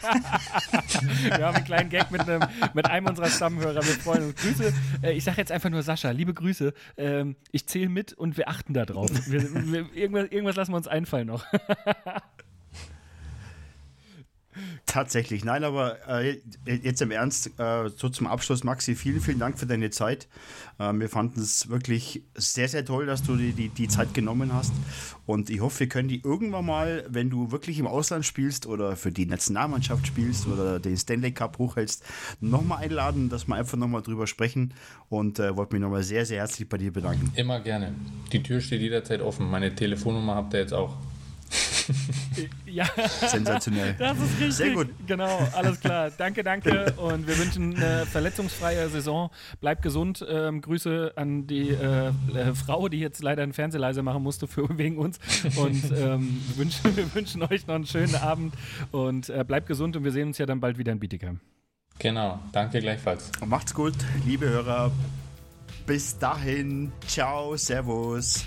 [1.23, 3.75] wir haben einen kleinen Gag mit einem, mit einem unserer Stammhörer.
[3.75, 4.35] Wir freuen uns.
[4.41, 4.73] Grüße.
[5.01, 6.73] Äh, ich sage jetzt einfach nur Sascha, liebe Grüße.
[6.97, 9.09] Ähm, ich zähle mit und wir achten darauf.
[9.27, 11.45] Wir, wir, irgendwas, irgendwas lassen wir uns einfallen noch.
[14.91, 19.57] Tatsächlich, nein, aber äh, jetzt im Ernst, äh, so zum Abschluss, Maxi, vielen, vielen Dank
[19.57, 20.27] für deine Zeit.
[20.79, 24.53] Äh, wir fanden es wirklich sehr, sehr toll, dass du die, die, die, Zeit genommen
[24.53, 24.73] hast.
[25.25, 28.97] Und ich hoffe, wir können die irgendwann mal, wenn du wirklich im Ausland spielst oder
[28.97, 32.03] für die Nationalmannschaft spielst oder den Stanley Cup hochhältst,
[32.41, 34.73] nochmal einladen, dass wir einfach nochmal drüber sprechen.
[35.07, 37.31] Und äh, wollte mich nochmal sehr, sehr herzlich bei dir bedanken.
[37.37, 37.95] Immer gerne.
[38.33, 39.49] Die Tür steht jederzeit offen.
[39.49, 40.97] Meine Telefonnummer habt ihr jetzt auch.
[42.65, 42.85] ja.
[43.27, 43.95] Sensationell.
[43.97, 44.53] Das ist richtig.
[44.53, 44.89] Sehr gut.
[45.07, 46.11] Genau, alles klar.
[46.17, 46.93] Danke, danke.
[46.93, 49.29] Und wir wünschen eine verletzungsfreie Saison.
[49.59, 50.25] Bleibt gesund.
[50.27, 54.77] Ähm, Grüße an die äh, äh, Frau, die jetzt leider einen Fernsehleiser machen musste für,
[54.77, 55.19] wegen uns.
[55.57, 58.53] Und ähm, wir, wünschen, wir wünschen euch noch einen schönen Abend.
[58.91, 61.39] Und äh, bleibt gesund und wir sehen uns ja dann bald wieder in Bietigheim.
[61.99, 63.31] Genau, danke gleichfalls.
[63.45, 63.93] Macht's gut,
[64.25, 64.91] liebe Hörer.
[65.85, 66.91] Bis dahin.
[67.07, 68.45] Ciao, Servus.